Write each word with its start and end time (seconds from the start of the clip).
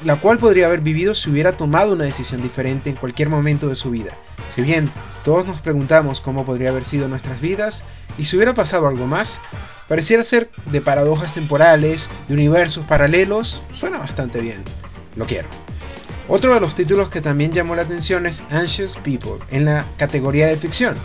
la 0.03 0.19
cual 0.19 0.37
podría 0.37 0.67
haber 0.67 0.81
vivido 0.81 1.15
si 1.15 1.29
hubiera 1.29 1.53
tomado 1.53 1.93
una 1.93 2.05
decisión 2.05 2.41
diferente 2.41 2.89
en 2.89 2.95
cualquier 2.95 3.29
momento 3.29 3.67
de 3.67 3.75
su 3.75 3.91
vida. 3.91 4.11
Si 4.47 4.61
bien 4.61 4.89
todos 5.23 5.45
nos 5.45 5.61
preguntamos 5.61 6.21
cómo 6.21 6.45
podría 6.45 6.69
haber 6.69 6.85
sido 6.85 7.07
nuestras 7.07 7.41
vidas 7.41 7.83
y 8.17 8.25
si 8.25 8.35
hubiera 8.35 8.53
pasado 8.53 8.87
algo 8.87 9.07
más, 9.07 9.41
pareciera 9.87 10.23
ser 10.23 10.51
de 10.71 10.81
paradojas 10.81 11.33
temporales, 11.33 12.09
de 12.27 12.33
universos 12.33 12.85
paralelos, 12.85 13.63
suena 13.71 13.97
bastante 13.97 14.41
bien. 14.41 14.63
Lo 15.15 15.25
quiero. 15.25 15.64
Otro 16.27 16.55
de 16.55 16.59
los 16.59 16.73
títulos 16.73 17.09
que 17.09 17.21
también 17.21 17.53
llamó 17.53 17.75
la 17.75 17.83
atención 17.83 18.25
es 18.25 18.43
Anxious 18.49 18.97
People, 18.97 19.45
en 19.51 19.65
la 19.65 19.85
categoría 19.97 20.47
de 20.47 20.57
ficción. 20.57 20.95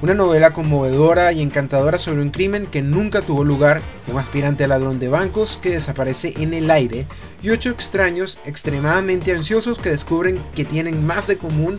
Una 0.00 0.14
novela 0.14 0.54
conmovedora 0.54 1.32
y 1.32 1.42
encantadora 1.42 1.98
sobre 1.98 2.22
un 2.22 2.30
crimen 2.30 2.66
que 2.66 2.80
nunca 2.80 3.20
tuvo 3.20 3.44
lugar, 3.44 3.82
un 4.06 4.18
aspirante 4.18 4.66
ladrón 4.66 4.98
de 4.98 5.08
bancos 5.08 5.58
que 5.58 5.72
desaparece 5.72 6.32
en 6.38 6.54
el 6.54 6.70
aire 6.70 7.04
y 7.42 7.50
ocho 7.50 7.68
extraños 7.68 8.38
extremadamente 8.46 9.32
ansiosos 9.32 9.78
que 9.78 9.90
descubren 9.90 10.40
que 10.54 10.64
tienen 10.64 11.04
más 11.04 11.26
de 11.26 11.36
común 11.36 11.78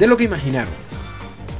de 0.00 0.08
lo 0.08 0.16
que 0.16 0.24
imaginaron. 0.24 0.74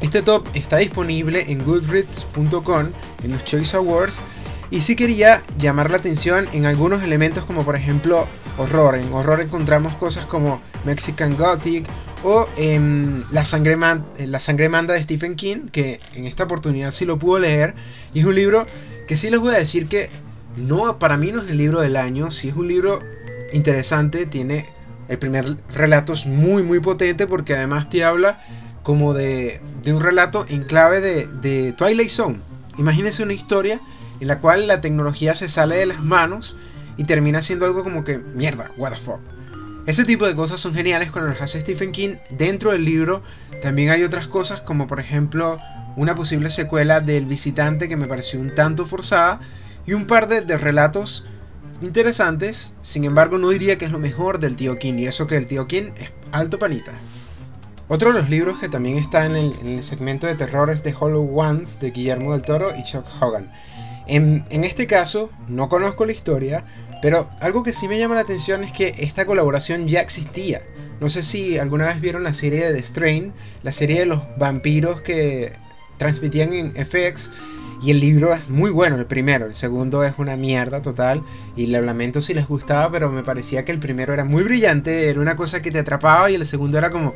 Este 0.00 0.22
top 0.22 0.48
está 0.54 0.78
disponible 0.78 1.44
en 1.52 1.64
goodreads.com 1.64 2.88
en 3.22 3.30
los 3.30 3.44
Choice 3.44 3.76
Awards 3.76 4.24
y 4.70 4.82
sí 4.82 4.94
quería 4.94 5.42
llamar 5.58 5.90
la 5.90 5.96
atención 5.96 6.48
en 6.52 6.64
algunos 6.64 7.02
elementos 7.02 7.44
como 7.44 7.64
por 7.64 7.74
ejemplo 7.74 8.26
horror. 8.56 8.96
En 8.96 9.12
horror 9.12 9.40
encontramos 9.40 9.94
cosas 9.94 10.26
como 10.26 10.60
Mexican 10.84 11.36
Gothic 11.36 11.86
o 12.22 12.46
em, 12.56 13.24
la, 13.30 13.44
sangre 13.44 13.76
la 14.18 14.40
sangre 14.40 14.68
manda 14.68 14.94
de 14.94 15.02
Stephen 15.02 15.34
King, 15.34 15.68
que 15.72 15.98
en 16.14 16.26
esta 16.26 16.44
oportunidad 16.44 16.90
sí 16.92 17.04
lo 17.04 17.18
pude 17.18 17.40
leer. 17.40 17.74
Y 18.14 18.20
es 18.20 18.26
un 18.26 18.34
libro 18.34 18.66
que 19.08 19.16
sí 19.16 19.28
les 19.30 19.40
voy 19.40 19.54
a 19.54 19.58
decir 19.58 19.88
que 19.88 20.08
no, 20.56 20.98
para 20.98 21.16
mí 21.16 21.32
no 21.32 21.42
es 21.42 21.50
el 21.50 21.58
libro 21.58 21.80
del 21.80 21.96
año, 21.96 22.30
sí 22.30 22.48
es 22.48 22.54
un 22.54 22.68
libro 22.68 23.00
interesante, 23.52 24.26
tiene 24.26 24.66
el 25.08 25.18
primer 25.18 25.56
relato 25.74 26.12
es 26.12 26.26
muy 26.26 26.62
muy 26.62 26.78
potente 26.78 27.26
porque 27.26 27.54
además 27.54 27.90
te 27.90 28.04
habla 28.04 28.40
como 28.84 29.12
de, 29.12 29.60
de 29.82 29.92
un 29.92 30.00
relato 30.00 30.46
en 30.48 30.62
clave 30.62 31.00
de, 31.00 31.26
de 31.26 31.72
Twilight 31.72 32.10
Zone. 32.10 32.38
Imagínense 32.78 33.24
una 33.24 33.32
historia 33.32 33.80
en 34.20 34.28
la 34.28 34.38
cual 34.38 34.66
la 34.66 34.80
tecnología 34.80 35.34
se 35.34 35.48
sale 35.48 35.76
de 35.76 35.86
las 35.86 36.02
manos 36.02 36.56
y 36.96 37.04
termina 37.04 37.42
siendo 37.42 37.66
algo 37.66 37.82
como 37.82 38.04
que, 38.04 38.18
mierda, 38.18 38.70
what 38.76 38.92
the 38.92 38.96
fuck. 38.96 39.20
Ese 39.86 40.04
tipo 40.04 40.26
de 40.26 40.36
cosas 40.36 40.60
son 40.60 40.74
geniales 40.74 41.10
cuando 41.10 41.30
las 41.30 41.40
hace 41.40 41.60
Stephen 41.60 41.92
King. 41.92 42.16
Dentro 42.30 42.72
del 42.72 42.84
libro 42.84 43.22
también 43.62 43.90
hay 43.90 44.04
otras 44.04 44.28
cosas 44.28 44.60
como 44.60 44.86
por 44.86 45.00
ejemplo 45.00 45.58
una 45.96 46.14
posible 46.14 46.50
secuela 46.50 47.00
del 47.00 47.26
visitante 47.26 47.88
que 47.88 47.96
me 47.96 48.06
pareció 48.06 48.40
un 48.40 48.54
tanto 48.54 48.86
forzada 48.86 49.40
y 49.86 49.94
un 49.94 50.06
par 50.06 50.28
de, 50.28 50.56
relatos 50.56 51.26
interesantes. 51.80 52.76
Sin 52.82 53.04
embargo 53.04 53.38
no 53.38 53.48
diría 53.48 53.78
que 53.78 53.86
es 53.86 53.90
lo 53.90 53.98
mejor 53.98 54.38
del 54.38 54.56
tío 54.56 54.78
King 54.78 54.94
y 54.98 55.06
eso 55.06 55.26
que 55.26 55.36
el 55.36 55.46
tío 55.46 55.66
King 55.66 55.92
es 55.96 56.12
alto 56.32 56.58
panita. 56.58 56.92
Otro 57.88 58.12
de 58.12 58.20
los 58.20 58.30
libros 58.30 58.60
que 58.60 58.68
también 58.68 58.98
está 58.98 59.26
en 59.26 59.34
el, 59.34 59.52
en 59.62 59.68
el 59.70 59.82
segmento 59.82 60.26
de 60.26 60.36
terrores 60.36 60.84
de 60.84 60.94
Hollow 60.98 61.36
Ones 61.36 61.80
de 61.80 61.90
Guillermo 61.90 62.32
del 62.32 62.42
Toro 62.42 62.68
y 62.78 62.84
Chuck 62.84 63.06
Hogan. 63.20 63.50
En, 64.10 64.64
este 64.64 64.88
caso, 64.88 65.30
no 65.46 65.68
conozco 65.68 66.04
la 66.04 66.10
historia, 66.10 66.64
pero 67.00 67.30
algo 67.38 67.62
que 67.62 67.72
sí 67.72 67.86
me 67.86 67.96
llama 67.96 68.16
la 68.16 68.22
atención 68.22 68.64
es 68.64 68.72
que 68.72 68.92
esta 68.98 69.24
colaboración 69.24 69.86
ya 69.86 70.00
existía. 70.00 70.62
No 71.00 71.08
sé 71.08 71.22
si 71.22 71.58
alguna 71.58 71.86
vez 71.86 72.00
vieron 72.00 72.24
la 72.24 72.32
serie 72.32 72.66
de 72.66 72.74
The 72.74 72.82
Strain, 72.82 73.32
la 73.62 73.70
serie 73.70 74.00
de 74.00 74.06
los 74.06 74.20
vampiros 74.36 75.00
que 75.00 75.52
transmitían 75.96 76.52
en 76.52 76.72
FX. 76.72 77.30
Y 77.82 77.92
el 77.92 78.00
libro 78.00 78.34
es 78.34 78.48
muy 78.50 78.70
bueno, 78.70 78.96
el 78.96 79.06
primero. 79.06 79.46
El 79.46 79.54
segundo 79.54 80.02
es 80.02 80.14
una 80.18 80.36
mierda 80.36 80.82
total. 80.82 81.22
Y 81.56 81.66
lo 81.66 81.80
lamento 81.80 82.20
si 82.20 82.34
les 82.34 82.48
gustaba, 82.48 82.90
pero 82.90 83.10
me 83.10 83.22
parecía 83.22 83.64
que 83.64 83.72
el 83.72 83.78
primero 83.78 84.12
era 84.12 84.24
muy 84.24 84.42
brillante. 84.42 85.08
Era 85.08 85.20
una 85.20 85.36
cosa 85.36 85.62
que 85.62 85.70
te 85.70 85.78
atrapaba. 85.78 86.30
Y 86.30 86.34
el 86.34 86.44
segundo 86.44 86.76
era 86.76 86.90
como, 86.90 87.14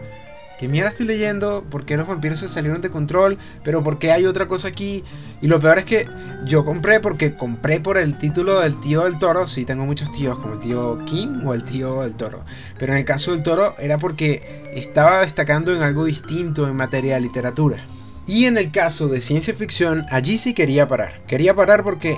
¿Qué 0.59 0.69
mierda 0.69 0.91
estoy 0.91 1.07
leyendo? 1.07 1.65
¿Por 1.69 1.85
qué 1.85 1.97
los 1.97 2.07
vampiros 2.07 2.39
se 2.39 2.49
salieron 2.49 2.81
de 2.81 2.91
control? 2.91 3.39
¿Pero 3.65 3.83
por 3.83 3.99
qué 3.99 4.13
hay 4.13 4.25
otra 4.25 4.47
cosa 4.47 4.69
aquí? 4.69 5.03
Y 5.43 5.49
lo 5.49 5.59
peor 5.61 5.79
es 5.79 5.85
que 5.85 6.09
yo 6.45 6.65
compré 6.65 7.01
porque 7.01 7.35
compré 7.35 7.81
por 7.81 7.99
el 7.99 8.17
título 8.17 8.61
del 8.61 8.79
tío 8.81 9.03
del 9.05 9.19
toro. 9.19 9.47
Sí, 9.49 9.65
tengo 9.65 9.85
muchos 9.85 10.13
tíos, 10.13 10.39
como 10.39 10.55
el 10.55 10.61
tío 10.61 10.99
King 11.07 11.41
o 11.45 11.55
el 11.55 11.65
tío 11.65 12.03
del 12.03 12.15
toro. 12.15 12.45
Pero 12.79 12.93
en 12.93 12.99
el 12.99 13.05
caso 13.05 13.33
del 13.33 13.43
toro 13.43 13.75
era 13.79 13.99
porque 13.99 14.71
estaba 14.75 15.21
destacando 15.21 15.75
en 15.75 15.83
algo 15.83 16.05
distinto 16.05 16.69
en 16.69 16.77
materia 16.77 17.17
de 17.17 17.23
literatura. 17.23 17.85
Y 18.27 18.47
en 18.47 18.57
el 18.57 18.71
caso 18.71 19.09
de 19.09 19.21
ciencia 19.21 19.53
ficción, 19.55 20.07
allí 20.11 20.39
sí 20.39 20.55
quería 20.55 20.87
parar. 20.89 21.21
Quería 21.27 21.55
parar 21.55 21.83
porque 21.83 22.17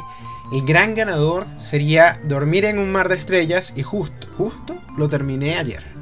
el 0.53 0.65
gran 0.65 0.95
ganador 0.95 1.47
sería 1.57 2.21
Dormir 2.25 2.67
en 2.67 2.79
un 2.79 2.93
mar 2.93 3.09
de 3.09 3.17
estrellas 3.17 3.73
y 3.75 3.83
justo, 3.83 4.29
justo 4.37 4.77
lo 4.97 5.09
terminé 5.09 5.57
ayer. 5.57 5.96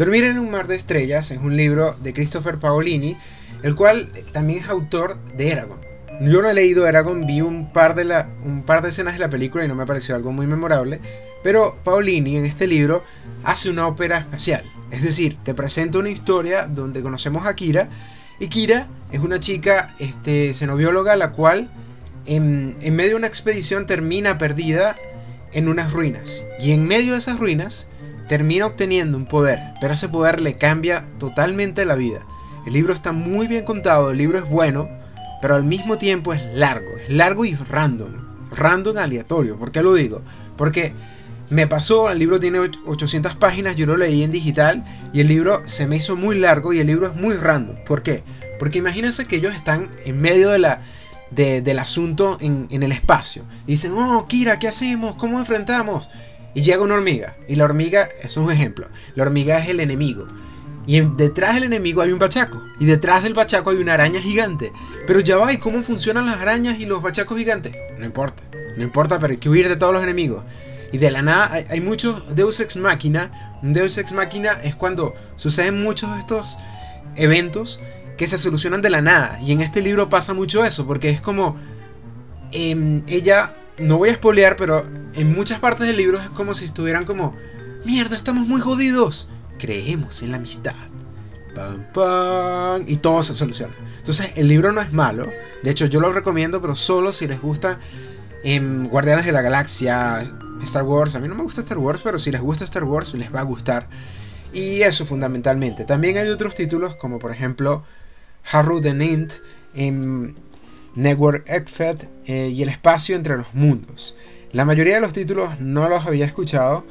Dormir 0.00 0.24
en 0.24 0.38
un 0.38 0.50
mar 0.50 0.66
de 0.66 0.76
estrellas 0.76 1.30
es 1.30 1.36
un 1.36 1.58
libro 1.58 1.94
de 2.00 2.14
Christopher 2.14 2.56
Paolini, 2.56 3.18
el 3.62 3.74
cual 3.74 4.08
también 4.32 4.60
es 4.60 4.70
autor 4.70 5.18
de 5.36 5.50
Eragon. 5.50 5.78
Yo 6.22 6.40
no 6.40 6.48
he 6.48 6.54
leído 6.54 6.88
Eragon, 6.88 7.26
vi 7.26 7.42
un 7.42 7.70
par, 7.70 7.94
de 7.94 8.88
escenas 8.88 9.12
de 9.12 9.20
la 9.20 9.28
película 9.28 9.62
y 9.62 9.68
no 9.68 9.74
me 9.74 9.84
pareció 9.84 10.14
algo 10.14 10.32
muy 10.32 10.46
memorable, 10.46 11.00
pero 11.42 11.76
Paolini 11.84 12.38
en 12.38 12.46
este 12.46 12.66
libro 12.66 13.04
hace 13.44 13.68
una 13.68 13.86
ópera 13.86 14.16
espacial. 14.16 14.64
Es 14.90 15.02
decir, 15.02 15.36
te 15.42 15.52
presenta 15.52 15.98
una 15.98 16.08
historia 16.08 16.66
donde 16.66 17.02
conocemos 17.02 17.46
a 17.46 17.54
Kira, 17.54 17.90
y 18.38 18.48
Kira 18.48 18.88
es 19.12 19.20
una 19.20 19.38
chica 19.38 19.94
este, 19.98 20.54
xenobióloga 20.54 21.14
la 21.16 21.30
cual 21.32 21.68
en 22.24 22.74
medio 22.96 23.10
de 23.10 23.16
una 23.16 23.26
expedición 23.26 23.84
termina 23.84 24.38
perdida 24.38 24.96
en 25.52 25.68
unas 25.68 25.92
ruinas. 25.92 26.46
Y 26.58 26.72
en 26.72 26.88
medio 26.88 27.12
de 27.12 27.18
esas 27.18 27.38
ruinas 27.38 27.86
termina 28.30 28.66
obteniendo 28.66 29.16
un 29.16 29.26
poder, 29.26 29.58
pero 29.80 29.92
ese 29.92 30.08
poder 30.08 30.40
le 30.40 30.54
cambia 30.54 31.04
totalmente 31.18 31.84
la 31.84 31.96
vida. 31.96 32.20
El 32.64 32.74
libro 32.74 32.92
está 32.92 33.10
muy 33.10 33.48
bien 33.48 33.64
contado, 33.64 34.12
el 34.12 34.18
libro 34.18 34.38
es 34.38 34.48
bueno, 34.48 34.88
pero 35.42 35.56
al 35.56 35.64
mismo 35.64 35.98
tiempo 35.98 36.32
es 36.32 36.40
largo, 36.54 36.86
es 37.02 37.10
largo 37.10 37.44
y 37.44 37.56
random, 37.56 38.12
random 38.52 38.98
aleatorio. 38.98 39.58
¿Por 39.58 39.72
qué 39.72 39.82
lo 39.82 39.94
digo? 39.94 40.22
Porque 40.56 40.92
Me 41.50 41.66
pasó, 41.66 42.08
el 42.08 42.20
libro 42.20 42.38
tiene 42.38 42.60
800 42.60 43.34
páginas, 43.34 43.74
yo 43.74 43.84
lo 43.84 43.96
leí 43.96 44.22
en 44.22 44.30
digital 44.30 44.84
y 45.12 45.18
el 45.18 45.26
libro 45.26 45.62
se 45.66 45.88
me 45.88 45.96
hizo 45.96 46.14
muy 46.14 46.38
largo 46.38 46.72
y 46.72 46.78
el 46.78 46.86
libro 46.86 47.08
es 47.08 47.16
muy 47.16 47.34
random. 47.34 47.74
¿Por 47.84 48.04
qué? 48.04 48.22
Porque 48.60 48.78
imagínense 48.78 49.26
que 49.26 49.34
ellos 49.34 49.56
están 49.56 49.90
en 50.04 50.20
medio 50.20 50.50
de 50.50 50.60
la, 50.60 50.80
del 51.32 51.78
asunto 51.80 52.38
en, 52.40 52.68
el 52.70 52.92
espacio. 52.92 53.42
Y 53.66 53.72
dicen, 53.72 53.94
oh, 53.96 54.28
Kira, 54.28 54.60
¿qué 54.60 54.68
hacemos? 54.68 55.16
¿Cómo 55.16 55.40
enfrentamos? 55.40 56.08
Y 56.54 56.62
llega 56.62 56.82
una 56.82 56.94
hormiga. 56.94 57.36
Y 57.48 57.56
la 57.56 57.64
hormiga, 57.64 58.08
es 58.22 58.36
un 58.36 58.50
ejemplo, 58.50 58.86
la 59.14 59.22
hormiga 59.22 59.58
es 59.58 59.68
el 59.68 59.80
enemigo. 59.80 60.26
Y 60.86 61.00
detrás 61.00 61.54
del 61.54 61.64
enemigo 61.64 62.02
hay 62.02 62.12
un 62.12 62.18
bachaco. 62.18 62.60
Y 62.80 62.84
detrás 62.84 63.22
del 63.22 63.34
bachaco 63.34 63.70
hay 63.70 63.76
una 63.76 63.94
araña 63.94 64.20
gigante. 64.20 64.72
Pero 65.06 65.20
ya 65.20 65.36
va, 65.36 65.52
¿y 65.52 65.58
cómo 65.58 65.82
funcionan 65.82 66.26
las 66.26 66.40
arañas 66.40 66.80
y 66.80 66.86
los 66.86 67.02
bachacos 67.02 67.38
gigantes? 67.38 67.72
No 67.98 68.04
importa, 68.04 68.42
no 68.76 68.82
importa, 68.82 69.18
pero 69.18 69.32
hay 69.32 69.38
que 69.38 69.48
huir 69.48 69.68
de 69.68 69.76
todos 69.76 69.92
los 69.92 70.02
enemigos. 70.02 70.42
Y 70.92 70.98
de 70.98 71.10
la 71.10 71.22
nada 71.22 71.64
hay, 71.68 71.80
muchos 71.80 72.34
Deus 72.34 72.58
Ex 72.60 72.76
Máquina. 72.76 73.30
Un 73.62 73.72
Deus 73.72 73.96
Ex 73.98 74.12
Máquina 74.12 74.52
es 74.64 74.74
cuando 74.74 75.14
suceden 75.36 75.80
muchos 75.82 76.12
de 76.12 76.18
estos 76.18 76.58
eventos 77.14 77.80
que 78.16 78.26
se 78.26 78.38
solucionan 78.38 78.82
de 78.82 78.90
la 78.90 79.00
nada. 79.00 79.38
Y 79.40 79.52
en 79.52 79.60
este 79.60 79.82
libro 79.82 80.08
pasa 80.08 80.34
mucho 80.34 80.64
eso, 80.64 80.86
porque 80.86 81.10
es 81.10 81.20
como... 81.20 81.56
Em, 82.52 83.04
ella, 83.06 83.54
no 83.80 83.98
voy 83.98 84.10
a 84.10 84.14
spoilear, 84.14 84.56
pero 84.56 84.84
en 85.14 85.32
muchas 85.34 85.58
partes 85.58 85.86
del 85.86 85.96
libro 85.96 86.18
es 86.18 86.28
como 86.30 86.54
si 86.54 86.64
estuvieran 86.64 87.04
como... 87.04 87.34
Mierda, 87.84 88.14
estamos 88.14 88.46
muy 88.46 88.60
jodidos. 88.60 89.28
Creemos 89.58 90.22
en 90.22 90.32
la 90.32 90.36
amistad. 90.36 90.74
Pam, 91.54 91.86
pam, 91.92 92.84
y 92.86 92.96
todo 92.96 93.22
se 93.22 93.34
soluciona. 93.34 93.72
Entonces, 93.98 94.30
el 94.36 94.48
libro 94.48 94.72
no 94.72 94.80
es 94.80 94.92
malo. 94.92 95.26
De 95.62 95.70
hecho, 95.70 95.86
yo 95.86 96.00
lo 96.00 96.12
recomiendo, 96.12 96.60
pero 96.60 96.74
solo 96.74 97.12
si 97.12 97.26
les 97.26 97.40
gusta 97.40 97.78
en 98.44 98.84
Guardianes 98.84 99.24
de 99.24 99.32
la 99.32 99.42
Galaxia, 99.42 100.30
Star 100.62 100.82
Wars. 100.84 101.14
A 101.14 101.20
mí 101.20 101.28
no 101.28 101.34
me 101.34 101.42
gusta 101.42 101.60
Star 101.60 101.78
Wars, 101.78 102.00
pero 102.02 102.18
si 102.18 102.30
les 102.30 102.40
gusta 102.40 102.64
Star 102.64 102.84
Wars, 102.84 103.14
les 103.14 103.34
va 103.34 103.40
a 103.40 103.44
gustar. 103.44 103.86
Y 104.52 104.82
eso 104.82 105.06
fundamentalmente. 105.06 105.84
También 105.84 106.16
hay 106.16 106.28
otros 106.28 106.54
títulos 106.54 106.96
como 106.96 107.18
por 107.18 107.30
ejemplo 107.30 107.84
Harrow 108.50 108.80
the 108.80 108.94
Nint, 108.94 109.34
en 109.74 110.34
Network 110.94 111.48
Ekfed 111.48 112.04
eh, 112.26 112.48
y 112.54 112.62
El 112.62 112.68
espacio 112.68 113.16
entre 113.16 113.36
los 113.36 113.54
mundos. 113.54 114.16
La 114.52 114.64
mayoría 114.64 114.94
de 114.94 115.00
los 115.00 115.12
títulos 115.12 115.60
no 115.60 115.88
los 115.88 116.06
había 116.06 116.26
escuchado, 116.26 116.82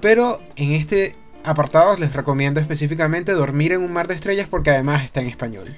pero 0.00 0.40
en 0.56 0.72
este 0.72 1.16
apartado 1.44 1.96
les 1.96 2.12
recomiendo 2.12 2.60
específicamente 2.60 3.32
Dormir 3.32 3.72
en 3.72 3.82
un 3.82 3.92
mar 3.92 4.08
de 4.08 4.14
estrellas 4.14 4.48
porque 4.50 4.70
además 4.70 5.04
está 5.04 5.20
en 5.20 5.28
español. 5.28 5.68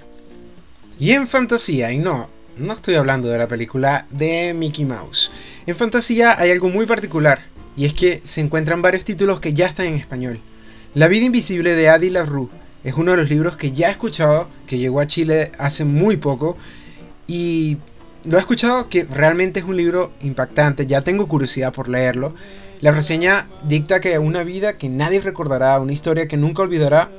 Y 0.99 1.13
en 1.13 1.29
fantasía, 1.29 1.93
y 1.93 1.99
no, 1.99 2.29
no 2.57 2.73
estoy 2.73 2.97
hablando 2.97 3.29
de 3.29 3.39
la 3.39 3.47
película 3.47 4.07
de 4.11 4.53
Mickey 4.53 4.85
Mouse. 4.85 5.31
En 5.67 5.77
fantasía 5.77 6.37
hay 6.39 6.51
algo 6.51 6.69
muy 6.69 6.87
particular, 6.87 7.41
y 7.77 7.85
es 7.85 7.93
que 7.93 8.21
se 8.25 8.41
encuentran 8.41 8.83
varios 8.83 9.05
títulos 9.05 9.41
que 9.41 9.55
ya 9.55 9.67
están 9.67 9.87
en 9.87 9.95
español. 9.95 10.41
La 10.95 11.07
vida 11.07 11.27
invisible 11.27 11.77
de 11.77 11.89
Adi 11.89 12.11
LaRue 12.11 12.49
es 12.83 12.95
uno 12.95 13.13
de 13.13 13.19
los 13.19 13.31
libros 13.31 13.57
que 13.57 13.71
ya 13.71 13.89
he 13.89 13.93
escuchado, 13.93 14.49
que 14.67 14.79
llegó 14.79 15.01
a 15.01 15.07
Chile 15.07 15.53
hace 15.59 15.85
muy 15.85 16.17
poco, 16.17 16.57
y 17.29 17.77
lo 18.25 18.37
he 18.37 18.41
escuchado 18.41 18.89
que 18.89 19.05
realmente 19.05 19.61
es 19.61 19.67
un 19.67 19.77
libro 19.77 20.11
impactante, 20.23 20.87
ya 20.87 21.03
tengo 21.03 21.29
curiosidad 21.29 21.73
por 21.73 21.89
leerlo. 21.89 22.35
La 22.81 22.91
reseña 22.91 23.47
dicta 23.65 24.01
que 24.01 24.19
una 24.19 24.43
vida 24.43 24.77
que 24.77 24.89
nadie 24.89 25.21
recordará, 25.21 25.79
una 25.79 25.93
historia 25.93 26.27
que 26.27 26.37
nunca 26.37 26.63
olvidará, 26.63 27.11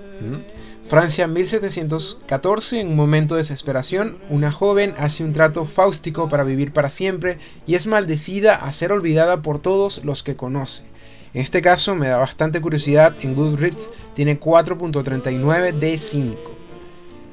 Francia 0.88 1.28
1714, 1.28 2.80
en 2.80 2.88
un 2.88 2.96
momento 2.96 3.36
de 3.36 3.42
desesperación, 3.42 4.18
una 4.30 4.52
joven 4.52 4.96
hace 4.98 5.24
un 5.24 5.34
trato 5.34 5.66
fáustico 5.66 6.28
para 6.28 6.44
vivir 6.44 6.74
para 6.74 6.90
siempre 6.90 7.38
y 7.68 7.76
es 7.76 7.86
maldecida 7.86 8.56
a 8.56 8.72
ser 8.72 8.92
olvidada 8.92 9.42
por 9.42 9.60
todos 9.60 10.04
los 10.04 10.24
que 10.24 10.36
conoce. 10.36 10.84
En 11.34 11.42
este 11.42 11.62
caso 11.62 11.94
me 11.94 12.08
da 12.08 12.18
bastante 12.18 12.60
curiosidad, 12.60 13.16
en 13.22 13.36
Goodreads 13.36 13.92
tiene 14.16 14.40
4.39 14.40 15.78
de 15.78 15.98
5. 15.98 16.59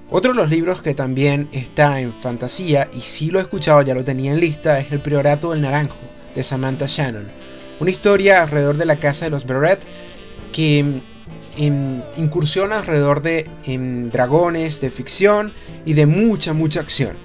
Otro 0.08 0.32
de 0.32 0.38
los 0.38 0.50
libros 0.50 0.82
que 0.82 0.94
también 0.94 1.49
está 1.50 2.00
en 2.00 2.12
fantasía, 2.12 2.88
y 2.94 3.00
si 3.00 3.31
lo 3.31 3.41
he 3.41 3.43
escuchado, 3.43 3.82
ya 3.82 3.94
lo 3.94 4.05
tenía 4.05 4.31
en 4.31 4.38
lista, 4.38 4.79
es 4.79 4.93
El 4.93 5.00
Priorato 5.00 5.50
del 5.50 5.62
Naranjo, 5.62 5.99
de 6.32 6.44
Samantha 6.44 6.87
Shannon. 6.87 7.26
Una 7.81 7.91
historia 7.91 8.43
alrededor 8.43 8.76
de 8.76 8.87
la 8.87 8.97
casa 8.97 9.25
de 9.25 9.32
los 9.32 9.47
Beret 9.47 9.81
que 10.53 11.03
incursiona 12.17 12.79
alrededor 12.79 13.20
de 13.20 13.50
dragones, 14.12 14.81
de 14.81 14.91
ficción 14.91 15.53
y 15.85 15.94
de 15.94 16.06
mucha, 16.06 16.52
mucha 16.52 16.81
acción. 16.81 17.17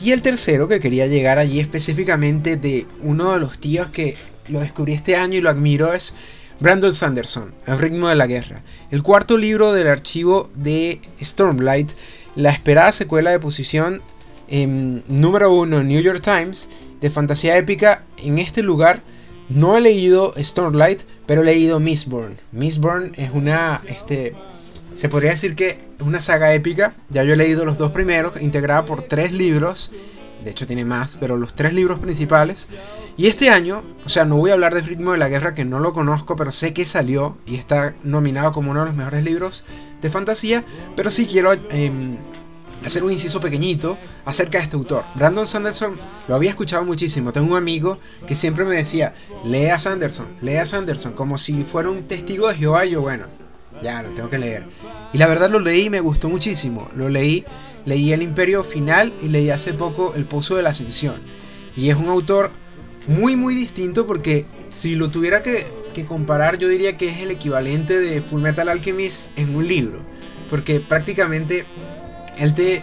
Y 0.00 0.10
el 0.10 0.20
tercero 0.20 0.66
que 0.66 0.80
quería 0.80 1.06
llegar 1.06 1.38
allí 1.38 1.60
específicamente 1.60 2.56
de 2.56 2.86
uno 3.00 3.32
de 3.32 3.40
los 3.40 3.60
tíos 3.60 3.90
que 3.90 4.16
lo 4.48 4.58
descubrí 4.58 4.92
este 4.92 5.14
año 5.14 5.38
y 5.38 5.40
lo 5.40 5.50
admiro 5.50 5.92
es 5.92 6.14
Brandon 6.58 6.92
Sanderson, 6.92 7.54
El 7.66 7.78
ritmo 7.78 8.08
de 8.08 8.16
la 8.16 8.26
guerra. 8.26 8.62
El 8.90 9.02
cuarto 9.02 9.38
libro 9.38 9.72
del 9.72 9.86
archivo 9.86 10.50
de 10.54 11.00
Stormlight, 11.22 11.92
la 12.36 12.50
esperada 12.50 12.92
secuela 12.92 13.30
de 13.30 13.40
posición 13.40 14.02
número 15.08 15.52
uno 15.52 15.80
en 15.80 15.88
New 15.88 16.00
York 16.00 16.20
Times 16.22 16.68
de 17.00 17.10
fantasía 17.10 17.56
épica 17.56 18.04
en 18.18 18.38
este 18.38 18.62
lugar 18.62 19.02
no 19.48 19.76
he 19.76 19.80
leído 19.80 20.34
Stormlight, 20.38 21.02
pero 21.26 21.42
he 21.42 21.44
leído 21.44 21.80
Mistborn. 21.80 22.36
Mistborn 22.52 23.12
es 23.16 23.30
una, 23.32 23.82
este, 23.86 24.34
se 24.94 25.08
podría 25.08 25.32
decir 25.32 25.54
que 25.54 25.68
es 25.98 26.06
una 26.06 26.20
saga 26.20 26.54
épica. 26.54 26.94
Ya 27.10 27.24
yo 27.24 27.34
he 27.34 27.36
leído 27.36 27.64
los 27.64 27.76
dos 27.76 27.92
primeros, 27.92 28.40
integrada 28.40 28.84
por 28.84 29.02
tres 29.02 29.32
libros. 29.32 29.92
De 30.42 30.50
hecho 30.50 30.66
tiene 30.66 30.84
más, 30.84 31.16
pero 31.18 31.36
los 31.36 31.54
tres 31.54 31.72
libros 31.72 31.98
principales. 31.98 32.68
Y 33.16 33.28
este 33.28 33.50
año, 33.50 33.84
o 34.04 34.08
sea, 34.08 34.24
no 34.24 34.36
voy 34.36 34.50
a 34.50 34.54
hablar 34.54 34.74
de 34.74 34.82
Ritmo 34.82 35.12
de 35.12 35.18
la 35.18 35.28
Guerra, 35.28 35.54
que 35.54 35.64
no 35.64 35.78
lo 35.78 35.92
conozco, 35.92 36.36
pero 36.36 36.52
sé 36.52 36.72
que 36.72 36.84
salió 36.84 37.38
y 37.46 37.54
está 37.56 37.94
nominado 38.02 38.52
como 38.52 38.72
uno 38.72 38.80
de 38.80 38.86
los 38.86 38.94
mejores 38.94 39.24
libros 39.24 39.64
de 40.02 40.10
fantasía. 40.10 40.64
Pero 40.96 41.10
sí 41.10 41.26
quiero 41.26 41.52
em, 41.52 42.18
hacer 42.84 43.04
un 43.04 43.12
inciso 43.12 43.40
pequeñito 43.40 43.96
acerca 44.24 44.58
de 44.58 44.64
este 44.64 44.76
autor. 44.76 45.04
Brandon 45.14 45.46
Sanderson 45.46 45.98
lo 46.28 46.34
había 46.34 46.50
escuchado 46.50 46.84
muchísimo. 46.84 47.32
Tengo 47.32 47.52
un 47.52 47.56
amigo 47.56 47.98
que 48.26 48.34
siempre 48.34 48.64
me 48.64 48.76
decía, 48.76 49.14
lea 49.44 49.78
Sanderson, 49.78 50.26
lea 50.42 50.64
Sanderson, 50.64 51.12
como 51.12 51.38
si 51.38 51.64
fuera 51.64 51.90
un 51.90 52.02
testigo 52.04 52.48
de 52.48 52.56
Jehová. 52.56 52.84
Y 52.84 52.90
yo, 52.90 53.00
bueno, 53.00 53.26
ya 53.82 54.02
lo 54.02 54.10
tengo 54.10 54.28
que 54.28 54.38
leer. 54.38 54.66
Y 55.12 55.18
la 55.18 55.26
verdad 55.26 55.50
lo 55.50 55.60
leí 55.60 55.82
y 55.82 55.90
me 55.90 56.00
gustó 56.00 56.28
muchísimo. 56.28 56.88
Lo 56.96 57.08
leí, 57.08 57.44
leí 57.86 58.12
El 58.12 58.22
Imperio 58.22 58.64
Final 58.64 59.12
y 59.22 59.28
leí 59.28 59.50
hace 59.50 59.74
poco 59.74 60.14
El 60.14 60.24
Pozo 60.24 60.56
de 60.56 60.62
la 60.62 60.70
Ascensión. 60.70 61.20
Y 61.76 61.90
es 61.90 61.96
un 61.96 62.08
autor 62.08 62.50
muy, 63.06 63.36
muy 63.36 63.54
distinto 63.54 64.06
porque 64.06 64.46
si 64.68 64.94
lo 64.94 65.10
tuviera 65.10 65.42
que, 65.42 65.84
comparar, 66.08 66.58
yo 66.58 66.68
diría 66.68 66.96
que 66.96 67.08
es 67.08 67.20
el 67.20 67.30
equivalente 67.30 68.00
de 68.00 68.20
Full 68.20 68.42
Metal 68.42 68.68
Alchemist 68.68 69.36
en 69.38 69.54
un 69.54 69.66
libro. 69.66 70.00
Porque 70.50 70.80
prácticamente 70.80 71.66
él 72.38 72.54
te, 72.54 72.82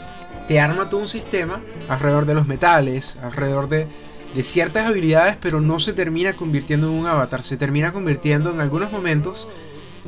arma 0.60 0.90
todo 0.90 1.02
un 1.02 1.08
sistema 1.08 1.62
alrededor 1.88 2.26
de 2.26 2.34
los 2.34 2.48
metales, 2.48 3.18
alrededor 3.22 3.70
de, 3.70 3.88
de 4.34 4.44
ciertas 4.44 4.86
habilidades, 4.86 5.38
pero 5.40 5.62
no 5.62 5.80
se 5.80 5.94
termina 5.94 6.34
convirtiendo 6.34 6.88
en 6.88 6.94
un 6.94 7.08
avatar, 7.08 7.42
se 7.44 7.58
termina 7.58 7.94
convirtiendo 7.94 8.52
en 8.52 8.60
algunos 8.60 8.92
momentos 8.92 9.48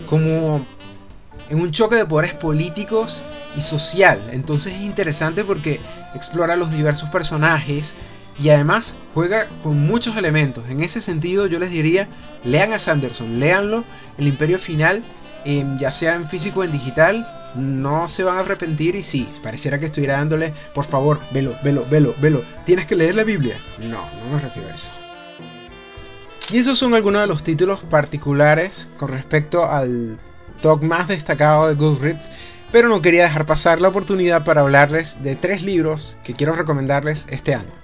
como 0.05 0.65
en 1.49 1.59
un 1.59 1.71
choque 1.71 1.95
de 1.95 2.05
poderes 2.05 2.35
políticos 2.35 3.23
y 3.55 3.61
social. 3.61 4.29
Entonces 4.31 4.73
es 4.73 4.81
interesante 4.81 5.43
porque 5.43 5.79
explora 6.15 6.55
los 6.55 6.71
diversos 6.71 7.09
personajes 7.09 7.95
y 8.39 8.49
además 8.49 8.95
juega 9.13 9.47
con 9.61 9.79
muchos 9.79 10.17
elementos. 10.17 10.67
En 10.69 10.81
ese 10.81 11.01
sentido 11.01 11.45
yo 11.47 11.59
les 11.59 11.71
diría, 11.71 12.07
lean 12.43 12.73
a 12.73 12.79
Sanderson, 12.79 13.39
leanlo, 13.39 13.83
el 14.17 14.27
Imperio 14.27 14.57
Final, 14.57 15.03
em, 15.45 15.77
ya 15.77 15.91
sea 15.91 16.15
en 16.15 16.27
físico 16.27 16.61
o 16.61 16.63
en 16.63 16.71
digital, 16.71 17.27
no 17.55 18.07
se 18.07 18.23
van 18.23 18.37
a 18.37 18.39
arrepentir 18.39 18.95
y 18.95 19.03
sí, 19.03 19.27
pareciera 19.43 19.79
que 19.79 19.85
estuviera 19.85 20.15
dándole, 20.15 20.53
por 20.73 20.85
favor, 20.85 21.19
velo, 21.31 21.55
velo, 21.63 21.85
velo, 21.89 22.15
velo, 22.19 22.43
tienes 22.65 22.87
que 22.87 22.95
leer 22.95 23.15
la 23.15 23.23
Biblia. 23.23 23.59
No, 23.79 24.01
no 24.23 24.33
me 24.33 24.39
refiero 24.39 24.69
a 24.69 24.73
eso. 24.73 24.89
Y 26.51 26.57
esos 26.57 26.77
son 26.77 26.93
algunos 26.93 27.21
de 27.21 27.27
los 27.27 27.43
títulos 27.43 27.81
particulares 27.81 28.89
con 28.97 29.09
respecto 29.09 29.69
al 29.69 30.17
talk 30.63 30.81
más 30.81 31.09
destacado 31.09 31.67
de 31.67 31.75
Goodreads, 31.75 32.29
pero 32.71 32.87
no 32.87 33.01
quería 33.01 33.23
dejar 33.23 33.45
pasar 33.45 33.81
la 33.81 33.89
oportunidad 33.89 34.45
para 34.45 34.61
hablarles 34.61 35.21
de 35.21 35.35
tres 35.35 35.63
libros 35.63 36.17
que 36.23 36.33
quiero 36.33 36.53
recomendarles 36.53 37.27
este 37.29 37.53
año. 37.53 37.83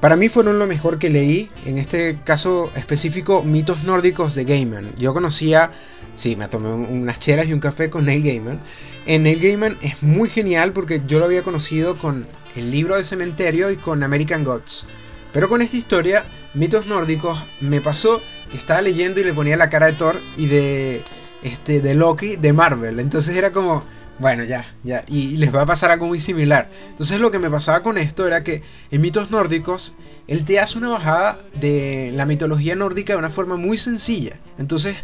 Para 0.00 0.16
mí 0.16 0.30
fueron 0.30 0.58
lo 0.58 0.66
mejor 0.66 0.98
que 0.98 1.10
leí, 1.10 1.50
en 1.66 1.76
este 1.76 2.18
caso 2.24 2.72
específico, 2.74 3.42
mitos 3.42 3.84
nórdicos 3.84 4.34
de 4.34 4.44
Gaiman. 4.44 4.94
Yo 4.96 5.12
conocía 5.12 5.70
Sí, 6.14 6.36
me 6.36 6.48
tomé 6.48 6.68
unas 6.68 7.18
chelas 7.18 7.46
y 7.46 7.52
un 7.52 7.60
café 7.60 7.88
con 7.88 8.04
Neil 8.04 8.22
Gaiman. 8.22 8.60
En 9.06 9.22
Neil 9.22 9.40
Gaiman 9.40 9.78
es 9.80 10.02
muy 10.02 10.28
genial 10.28 10.72
porque 10.72 11.00
yo 11.06 11.18
lo 11.18 11.24
había 11.24 11.42
conocido 11.42 11.96
con 11.96 12.26
el 12.56 12.70
libro 12.70 12.96
de 12.96 13.04
cementerio 13.04 13.70
y 13.70 13.76
con 13.76 14.02
American 14.02 14.44
Gods. 14.44 14.86
Pero 15.32 15.48
con 15.48 15.62
esta 15.62 15.76
historia, 15.76 16.24
mitos 16.52 16.86
nórdicos, 16.86 17.42
me 17.60 17.80
pasó 17.80 18.20
que 18.50 18.56
estaba 18.56 18.82
leyendo 18.82 19.20
y 19.20 19.24
le 19.24 19.32
ponía 19.32 19.56
la 19.56 19.70
cara 19.70 19.86
de 19.86 19.92
Thor 19.92 20.20
y 20.36 20.46
de, 20.46 21.04
este, 21.42 21.80
de 21.80 21.94
Loki 21.94 22.36
de 22.36 22.52
Marvel. 22.52 23.00
Entonces 23.00 23.36
era 23.36 23.52
como, 23.52 23.84
Bueno, 24.20 24.44
ya, 24.44 24.66
ya. 24.84 25.02
Y 25.08 25.38
les 25.38 25.54
va 25.54 25.62
a 25.62 25.66
pasar 25.66 25.90
algo 25.90 26.06
muy 26.06 26.20
similar. 26.20 26.68
Entonces 26.90 27.20
lo 27.20 27.30
que 27.30 27.38
me 27.38 27.50
pasaba 27.50 27.82
con 27.82 27.96
esto 27.96 28.26
era 28.26 28.44
que 28.44 28.62
en 28.90 29.00
mitos 29.00 29.30
nórdicos, 29.30 29.96
él 30.28 30.44
te 30.44 30.60
hace 30.60 30.76
una 30.76 30.90
bajada 30.90 31.38
de 31.58 32.12
la 32.14 32.26
mitología 32.26 32.76
nórdica 32.76 33.14
de 33.14 33.18
una 33.18 33.30
forma 33.30 33.56
muy 33.56 33.78
sencilla. 33.78 34.36
Entonces 34.58 34.96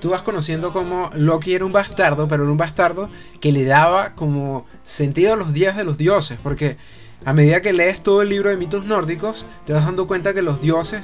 tú 0.00 0.10
vas 0.10 0.22
conociendo 0.22 0.72
como 0.72 1.10
Loki 1.14 1.54
era 1.54 1.64
un 1.64 1.72
bastardo, 1.72 2.26
pero 2.26 2.42
era 2.42 2.50
un 2.50 2.58
bastardo 2.58 3.08
que 3.40 3.52
le 3.52 3.64
daba 3.64 4.16
como 4.16 4.66
sentido 4.82 5.34
a 5.34 5.36
los 5.36 5.52
días 5.52 5.76
de 5.76 5.84
los 5.84 5.96
dioses. 5.96 6.36
Porque 6.42 6.76
a 7.24 7.32
medida 7.32 7.62
que 7.62 7.72
lees 7.72 8.02
todo 8.02 8.22
el 8.22 8.28
libro 8.28 8.50
de 8.50 8.56
mitos 8.56 8.84
nórdicos, 8.86 9.46
te 9.66 9.72
vas 9.72 9.84
dando 9.84 10.08
cuenta 10.08 10.34
que 10.34 10.42
los 10.42 10.60
dioses, 10.60 11.02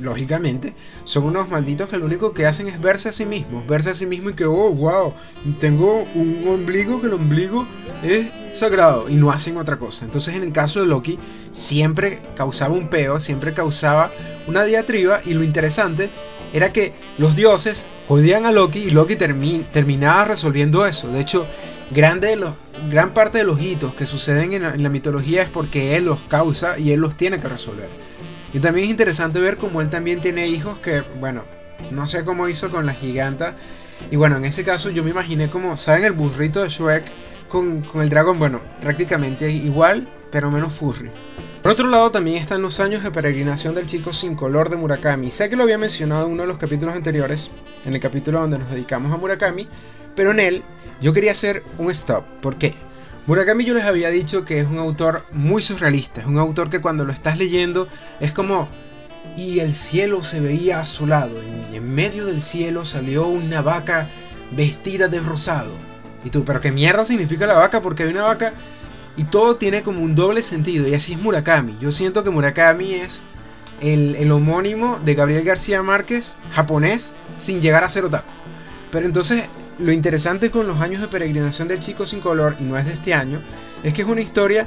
lógicamente, 0.00 0.74
son 1.04 1.24
unos 1.24 1.48
malditos 1.48 1.88
que 1.88 1.96
lo 1.96 2.06
único 2.06 2.32
que 2.32 2.46
hacen 2.46 2.68
es 2.68 2.80
verse 2.80 3.08
a 3.08 3.12
sí 3.12 3.24
mismos, 3.24 3.66
verse 3.66 3.90
a 3.90 3.94
sí 3.94 4.06
mismos 4.06 4.32
y 4.32 4.36
que, 4.36 4.44
oh, 4.44 4.70
wow, 4.70 5.12
tengo 5.60 6.04
un 6.14 6.44
ombligo 6.48 7.00
que 7.00 7.06
el 7.06 7.14
ombligo 7.14 7.66
es 8.02 8.30
sagrado 8.52 9.08
y 9.08 9.14
no 9.14 9.30
hacen 9.30 9.56
otra 9.56 9.78
cosa. 9.78 10.04
Entonces 10.04 10.34
en 10.34 10.42
el 10.42 10.52
caso 10.52 10.80
de 10.80 10.86
Loki, 10.86 11.18
siempre 11.52 12.22
causaba 12.36 12.74
un 12.74 12.88
peo, 12.88 13.18
siempre 13.18 13.52
causaba 13.52 14.10
una 14.46 14.64
diatriba 14.64 15.20
y 15.24 15.34
lo 15.34 15.44
interesante 15.44 16.10
era 16.52 16.72
que 16.72 16.92
los 17.18 17.34
dioses 17.34 17.88
jodían 18.08 18.44
a 18.44 18.52
Loki 18.52 18.80
y 18.80 18.90
Loki 18.90 19.16
terminaba 19.16 20.24
resolviendo 20.24 20.84
eso. 20.84 21.08
De 21.08 21.20
hecho, 21.20 21.46
grande 21.90 22.28
de 22.28 22.36
los, 22.36 22.52
gran 22.90 23.14
parte 23.14 23.38
de 23.38 23.44
los 23.44 23.60
hitos 23.60 23.94
que 23.94 24.06
suceden 24.06 24.52
en 24.52 24.82
la 24.82 24.88
mitología 24.88 25.42
es 25.42 25.48
porque 25.48 25.96
él 25.96 26.04
los 26.04 26.22
causa 26.24 26.78
y 26.78 26.92
él 26.92 27.00
los 27.00 27.16
tiene 27.16 27.40
que 27.40 27.48
resolver. 27.48 27.88
Y 28.52 28.60
también 28.60 28.84
es 28.84 28.90
interesante 28.90 29.40
ver 29.40 29.56
cómo 29.56 29.80
él 29.80 29.88
también 29.88 30.20
tiene 30.20 30.46
hijos 30.46 30.78
que, 30.78 31.02
bueno, 31.18 31.44
no 31.90 32.06
sé 32.06 32.24
cómo 32.24 32.48
hizo 32.48 32.70
con 32.70 32.86
la 32.86 32.94
giganta. 32.94 33.54
Y 34.10 34.16
bueno, 34.16 34.36
en 34.36 34.44
ese 34.44 34.64
caso 34.64 34.90
yo 34.90 35.02
me 35.02 35.10
imaginé 35.10 35.48
como, 35.48 35.76
¿saben 35.76 36.04
el 36.04 36.12
burrito 36.12 36.62
de 36.62 36.68
Shrek 36.68 37.04
con, 37.48 37.84
el 37.94 38.08
dragón? 38.08 38.38
Bueno, 38.38 38.60
prácticamente 38.80 39.50
igual, 39.50 40.06
pero 40.30 40.50
menos 40.50 40.74
furry. 40.74 41.10
Por 41.62 41.72
otro 41.72 41.88
lado, 41.88 42.10
también 42.10 42.38
están 42.38 42.60
los 42.60 42.80
años 42.80 43.04
de 43.04 43.12
peregrinación 43.12 43.74
del 43.74 43.86
chico 43.86 44.12
sin 44.12 44.34
color 44.34 44.68
de 44.68 44.76
Murakami. 44.76 45.30
Sé 45.30 45.48
que 45.48 45.56
lo 45.56 45.62
había 45.62 45.78
mencionado 45.78 46.26
en 46.26 46.32
uno 46.32 46.42
de 46.42 46.48
los 46.48 46.58
capítulos 46.58 46.94
anteriores, 46.94 47.52
en 47.84 47.94
el 47.94 48.00
capítulo 48.00 48.40
donde 48.40 48.58
nos 48.58 48.68
dedicamos 48.68 49.12
a 49.12 49.16
Murakami, 49.16 49.68
pero 50.16 50.32
en 50.32 50.40
él 50.40 50.62
yo 51.00 51.12
quería 51.12 51.32
hacer 51.32 51.62
un 51.78 51.90
stop. 51.90 52.24
¿Por 52.40 52.56
qué? 52.56 52.74
Murakami 53.26 53.64
yo 53.64 53.74
les 53.74 53.84
había 53.84 54.08
dicho 54.10 54.44
que 54.44 54.58
es 54.58 54.66
un 54.66 54.78
autor 54.78 55.24
muy 55.32 55.62
surrealista, 55.62 56.22
es 56.22 56.26
un 56.26 56.38
autor 56.38 56.68
que 56.68 56.80
cuando 56.80 57.04
lo 57.04 57.12
estás 57.12 57.38
leyendo 57.38 57.86
es 58.18 58.32
como 58.32 58.68
y 59.36 59.60
el 59.60 59.74
cielo 59.74 60.24
se 60.24 60.40
veía 60.40 60.80
azulado 60.80 61.40
y 61.72 61.76
en 61.76 61.94
medio 61.94 62.26
del 62.26 62.42
cielo 62.42 62.84
salió 62.84 63.28
una 63.28 63.62
vaca 63.62 64.08
vestida 64.50 65.06
de 65.06 65.20
rosado. 65.20 65.72
Y 66.24 66.30
tú, 66.30 66.44
pero 66.44 66.60
qué 66.60 66.72
mierda 66.72 67.04
significa 67.04 67.46
la 67.46 67.54
vaca 67.54 67.80
porque 67.80 68.02
hay 68.02 68.10
una 68.10 68.24
vaca 68.24 68.54
y 69.16 69.24
todo 69.24 69.54
tiene 69.54 69.84
como 69.84 70.02
un 70.02 70.16
doble 70.16 70.42
sentido 70.42 70.88
y 70.88 70.94
así 70.94 71.12
es 71.12 71.20
Murakami. 71.20 71.76
Yo 71.80 71.92
siento 71.92 72.24
que 72.24 72.30
Murakami 72.30 72.94
es 72.94 73.24
el, 73.80 74.16
el 74.16 74.32
homónimo 74.32 74.98
de 74.98 75.14
Gabriel 75.14 75.44
García 75.44 75.82
Márquez 75.82 76.36
japonés 76.50 77.14
sin 77.30 77.62
llegar 77.62 77.84
a 77.84 77.88
ser 77.88 78.04
otaku. 78.04 78.30
Pero 78.90 79.06
entonces 79.06 79.44
lo 79.82 79.92
interesante 79.92 80.50
con 80.50 80.66
los 80.66 80.80
años 80.80 81.00
de 81.00 81.08
peregrinación 81.08 81.68
del 81.68 81.80
chico 81.80 82.06
sin 82.06 82.20
color, 82.20 82.56
y 82.60 82.62
no 82.62 82.78
es 82.78 82.86
de 82.86 82.92
este 82.92 83.14
año, 83.14 83.42
es 83.82 83.92
que 83.92 84.02
es 84.02 84.08
una 84.08 84.20
historia 84.20 84.66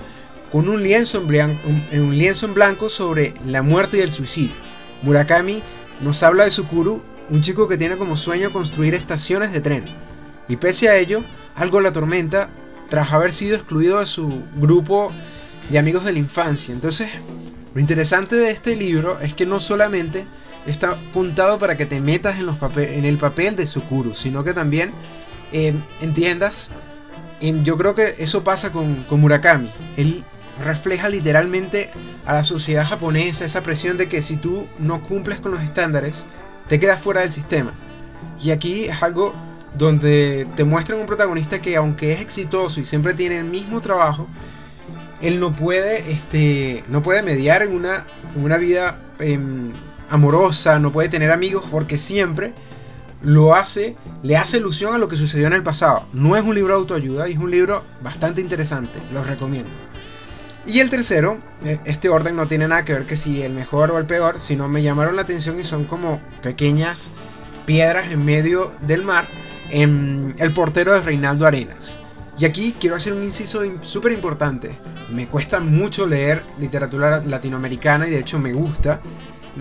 con 0.51 0.69
un 0.69 0.84
lienzo 0.84 1.19
en 1.19 1.27
blanco, 1.27 1.62
un, 1.67 2.17
lienzo 2.17 2.45
en 2.45 2.53
blanco 2.53 2.89
sobre 2.89 3.34
la 3.45 3.62
muerte 3.62 3.98
y 3.98 4.01
el 4.01 4.12
suicidio. 4.12 4.55
Murakami 5.01 5.63
nos 6.01 6.24
habla 6.24 6.43
de 6.43 6.51
Sukuru, 6.51 7.03
un 7.29 7.41
chico 7.41 7.67
que 7.67 7.77
tiene 7.77 7.98
como 7.98 8.17
sueño 8.17 8.51
construir 8.51 8.93
estaciones 8.93 9.51
de 9.51 9.62
tren. 9.62 9.86
Y 10.48 10.57
pese 10.57 10.89
a 10.89 10.98
ello, 10.98 11.24
algo 11.55 11.81
la 11.81 11.89
atormenta 11.89 12.50
tras 12.89 13.12
haber 13.12 13.34
sido 13.34 13.55
excluido 13.55 14.00
de 14.00 14.05
su 14.05 14.43
grupo 14.55 15.12
de 15.69 15.79
amigos 15.79 16.05
de 16.05 16.13
la 16.13 16.19
infancia. 16.19 16.74
Entonces, 16.74 17.10
lo 17.74 17.81
interesante 17.81 18.36
de 18.36 18.51
este 18.51 18.75
libro 18.75 19.19
es 19.19 19.34
que 19.34 19.45
no 19.45 19.60
solamente 19.60 20.25
está 20.65 20.91
apuntado 20.91 21.57
para 21.60 21.77
que 21.77 21.86
te 21.86 22.00
metas 22.00 22.39
en, 22.39 22.45
los 22.45 22.57
en 22.77 23.05
el 23.05 23.17
papel 23.17 23.55
de 23.55 23.65
Sukuru, 23.65 24.15
sino 24.15 24.43
que 24.43 24.53
también 24.53 24.91
em, 25.51 25.81
entiendas. 26.01 26.72
Em, 27.41 27.63
yo 27.63 27.77
creo 27.77 27.95
que 27.95 28.15
eso 28.19 28.43
pasa 28.43 28.72
con, 28.72 29.03
con 29.03 29.22
Murakami. 29.22 29.69
Él 29.98 30.24
refleja 30.63 31.10
literalmente 31.10 31.89
a 32.25 32.34
la 32.34 32.43
sociedad 32.43 32.86
japonesa 32.86 33.45
esa 33.45 33.62
presión 33.62 33.98
de 33.98 34.07
que 34.07 34.22
si 34.24 34.38
tú 34.38 34.67
no 34.79 35.03
cumples 35.03 35.39
con 35.39 35.51
los 35.51 35.62
estándares, 35.62 36.25
te 36.67 36.79
quedas 36.79 37.01
fuera 37.01 37.22
del 37.22 37.31
sistema. 37.31 37.74
Y 38.41 38.51
aquí 38.51 38.86
es 38.86 39.03
algo 39.03 39.34
donde 39.77 40.48
te 40.55 40.63
muestran 40.63 41.00
un 41.00 41.05
protagonista 41.05 41.62
que 41.62 41.75
aunque 41.75 42.13
es 42.13 42.22
exitoso 42.22 42.79
y 42.79 42.86
siempre 42.86 43.13
tiene 43.13 43.38
el 43.39 43.45
mismo 43.45 43.81
trabajo, 43.81 44.27
él 45.22 45.39
no 45.39 45.53
puede, 45.53 46.12
este, 46.12 46.84
no 46.88 47.01
puede 47.01 47.24
mediar 47.24 47.63
en 47.63 47.74
una, 47.74 48.05
una 48.36 48.57
vida 48.57 48.98
em, 49.19 49.72
amorosa, 50.09 50.79
no 50.79 50.91
puede 50.91 51.09
tener 51.09 51.31
amigos 51.31 51.63
porque 51.69 51.97
siempre 51.97 52.53
lo 53.21 53.55
hace, 53.55 53.95
le 54.24 54.38
hace 54.38 54.57
ilusión 54.57 54.93
a 54.93 54.97
lo 54.97 55.07
que 55.07 55.17
sucedió 55.17 55.47
en 55.47 55.53
el 55.53 55.63
pasado. 55.63 56.03
No 56.13 56.35
es 56.35 56.43
un 56.43 56.55
libro 56.55 56.74
de 56.74 56.79
autoayuda 56.79 57.27
y 57.27 57.33
es 57.33 57.39
un 57.39 57.51
libro 57.51 57.83
bastante 58.01 58.41
interesante, 58.41 59.00
lo 59.13 59.24
recomiendo. 59.24 59.71
Y 60.67 60.79
el 60.79 60.89
tercero, 60.89 61.38
e, 61.63 61.79
este 61.85 62.09
orden 62.09 62.35
no 62.35 62.47
tiene 62.47 62.67
nada 62.67 62.85
que 62.85 62.93
ver 62.93 63.05
que 63.05 63.15
si 63.15 63.41
el 63.41 63.53
mejor 63.53 63.91
o 63.91 63.97
el 63.97 64.05
peor, 64.05 64.39
sino 64.39 64.67
me 64.67 64.81
llamaron 64.81 65.15
la 65.15 65.21
atención 65.21 65.59
y 65.59 65.63
son 65.63 65.85
como 65.85 66.19
pequeñas 66.41 67.12
piedras 67.65 68.12
en 68.12 68.25
medio 68.25 68.71
del 68.81 69.03
mar 69.03 69.27
en 69.69 70.33
El 70.38 70.53
portero 70.53 70.93
de 70.93 71.01
Reinaldo 71.01 71.45
Arenas. 71.45 72.00
Y 72.38 72.45
aquí 72.45 72.75
quiero 72.79 72.95
hacer 72.95 73.13
un 73.13 73.24
inciso 73.24 73.62
súper 73.81 74.12
importante. 74.12 74.71
Me 75.12 75.27
cuesta 75.27 75.59
mucho 75.59 76.05
leer 76.05 76.43
literatura 76.59 77.21
latinoamericana 77.25 78.07
y 78.07 78.12
de 78.12 78.19
hecho 78.19 78.39
me 78.39 78.53
gusta. 78.53 79.00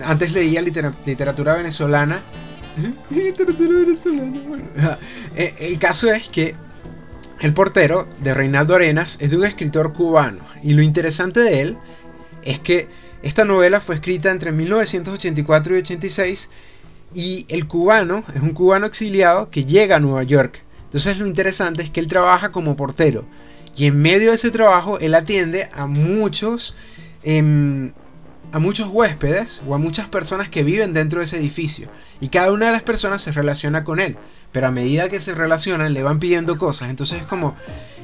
Antes 0.03 0.33
leía 0.33 0.61
literatura 0.61 1.55
venezolana. 1.55 2.23
literatura 3.09 3.79
venezolana, 3.79 4.97
eh, 5.35 5.53
El 5.59 5.79
caso 5.79 6.11
es 6.11 6.29
que 6.29 6.55
El 7.39 7.53
portero 7.53 8.07
de 8.21 8.33
Reinaldo 8.33 8.75
Arenas 8.75 9.17
es 9.21 9.31
de 9.31 9.37
un 9.37 9.45
escritor 9.45 9.93
cubano. 9.93 10.39
Y 10.63 10.73
lo 10.73 10.81
interesante 10.81 11.41
de 11.41 11.61
él 11.61 11.77
es 12.43 12.59
que 12.59 12.87
esta 13.23 13.43
novela 13.43 13.81
fue 13.81 13.95
escrita 13.95 14.29
entre 14.29 14.51
1984 14.51 15.75
y 15.75 15.79
86 15.79 16.49
y 17.13 17.45
el 17.49 17.67
cubano 17.67 18.23
es 18.35 18.41
un 18.41 18.51
cubano 18.51 18.85
exiliado 18.85 19.49
que 19.49 19.65
llega 19.65 19.95
a 19.95 19.99
Nueva 19.99 20.23
York. 20.23 20.63
Entonces 20.83 21.17
lo 21.17 21.25
interesante 21.25 21.81
es 21.81 21.89
que 21.89 21.99
él 21.99 22.07
trabaja 22.07 22.51
como 22.51 22.75
portero 22.75 23.25
y 23.75 23.87
en 23.87 24.01
medio 24.01 24.29
de 24.29 24.35
ese 24.35 24.51
trabajo 24.51 24.99
él 24.99 25.15
atiende 25.15 25.69
a 25.73 25.87
muchos 25.87 26.75
em, 27.23 27.93
a 28.51 28.59
muchos 28.59 28.89
huéspedes 28.89 29.61
o 29.67 29.75
a 29.75 29.77
muchas 29.77 30.07
personas 30.07 30.49
que 30.49 30.63
viven 30.63 30.93
dentro 30.93 31.19
de 31.19 31.25
ese 31.25 31.37
edificio 31.37 31.89
y 32.19 32.29
cada 32.29 32.51
una 32.51 32.67
de 32.67 32.71
las 32.71 32.83
personas 32.83 33.21
se 33.21 33.31
relaciona 33.31 33.83
con 33.83 33.99
él 33.99 34.17
pero 34.51 34.67
a 34.67 34.71
medida 34.71 35.09
que 35.09 35.19
se 35.19 35.33
relacionan 35.33 35.93
le 35.93 36.03
van 36.03 36.19
pidiendo 36.19 36.57
cosas 36.57 36.89
entonces 36.89 37.21
es 37.21 37.25
como 37.25 37.55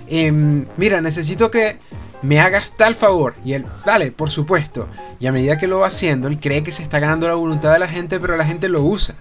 em, 0.07 0.65
mira 0.77 1.01
necesito 1.01 1.51
que 1.51 1.79
me 2.21 2.39
hagas 2.39 2.74
tal 2.77 2.95
favor. 2.95 3.36
Y 3.43 3.53
él, 3.53 3.65
dale, 3.86 4.12
por 4.12 4.29
supuesto. 4.29 4.88
Y 5.19 5.27
a 5.27 5.31
medida 5.31 5.57
que 5.57 5.67
lo 5.67 5.79
va 5.79 5.88
haciendo, 5.88 6.27
él 6.27 6.39
cree 6.39 6.63
que 6.63 6.71
se 6.71 6.83
está 6.83 7.00
ganando 7.00 7.27
la 7.27 7.36
voluntad 7.36 7.74
de 7.74 7.79
la 7.79 7.88
gente, 7.88 8.19
pero 8.19 8.38
la 8.38 8.45
gente 8.45 8.69
lo 8.69 8.83
usa. 8.83 9.15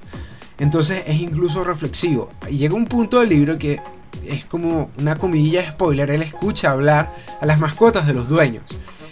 Entonces 0.59 1.05
es 1.07 1.21
incluso 1.21 1.65
reflexivo. 1.65 2.31
Y 2.49 2.59
llega 2.59 2.75
un 2.75 2.87
punto 2.87 3.21
del 3.21 3.31
libro 3.31 3.59
que 3.59 3.81
es 4.25 4.45
como 4.45 4.91
una 4.99 5.17
comidilla 5.17 5.62
de 5.62 5.69
spoiler. 5.69 6.11
Él 6.11 6.23
escucha 6.23 6.73
hablar 6.73 7.12
a 7.41 7.47
las 7.47 7.59
mascotas 7.59 8.07
de 8.07 8.12
los 8.12 8.29
dueños. 8.29 8.65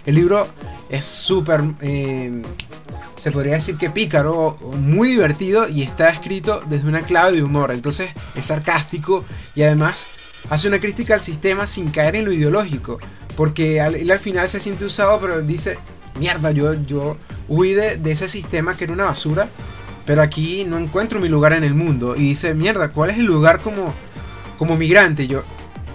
El 0.05 0.17
libro 0.17 0.47
es 0.89 1.05
súper, 1.05 1.63
eh, 1.81 2.43
se 3.17 3.31
podría 3.31 3.55
decir 3.55 3.77
que 3.77 3.91
pícaro, 3.91 4.57
muy 4.79 5.09
divertido 5.09 5.69
y 5.69 5.83
está 5.83 6.09
escrito 6.09 6.63
desde 6.69 6.89
una 6.89 7.03
clave 7.03 7.37
de 7.37 7.43
humor. 7.43 7.73
Entonces 7.73 8.11
es 8.35 8.47
sarcástico 8.47 9.25
y 9.55 9.63
además 9.63 10.09
hace 10.51 10.69
una 10.69 10.81
crítica 10.81 11.15
al 11.15 11.21
sistema 11.21 11.67
sin 11.67 11.91
caer 11.91 12.17
en 12.17 12.25
lo 12.25 12.33
ideológico. 12.33 12.99
Porque 13.37 13.79
él 13.79 14.11
al 14.11 14.19
final 14.19 14.49
se 14.49 14.61
siente 14.61 14.85
usado, 14.85 15.21
pero 15.21 15.43
dice, 15.43 15.79
mierda, 16.19 16.51
yo, 16.51 16.75
yo 16.75 17.17
huí 17.49 17.73
de, 17.73 18.01
ese 18.05 18.29
sistema 18.29 18.77
que 18.77 18.85
era 18.85 18.93
una 18.93 19.05
basura, 19.05 19.49
pero 20.05 20.23
aquí 20.23 20.65
no 20.65 20.79
encuentro 20.79 21.21
mi 21.21 21.29
lugar 21.29 21.53
en 21.53 21.63
el 21.63 21.75
mundo. 21.75 22.17
Y 22.17 22.21
dice, 22.21 22.55
mierda, 22.55 22.91
¿cuál 22.91 23.11
es 23.11 23.19
el 23.19 23.27
lugar 23.27 23.61
como, 23.61 23.95
como 24.57 24.77
migrante? 24.77 25.29
yo, 25.29 25.43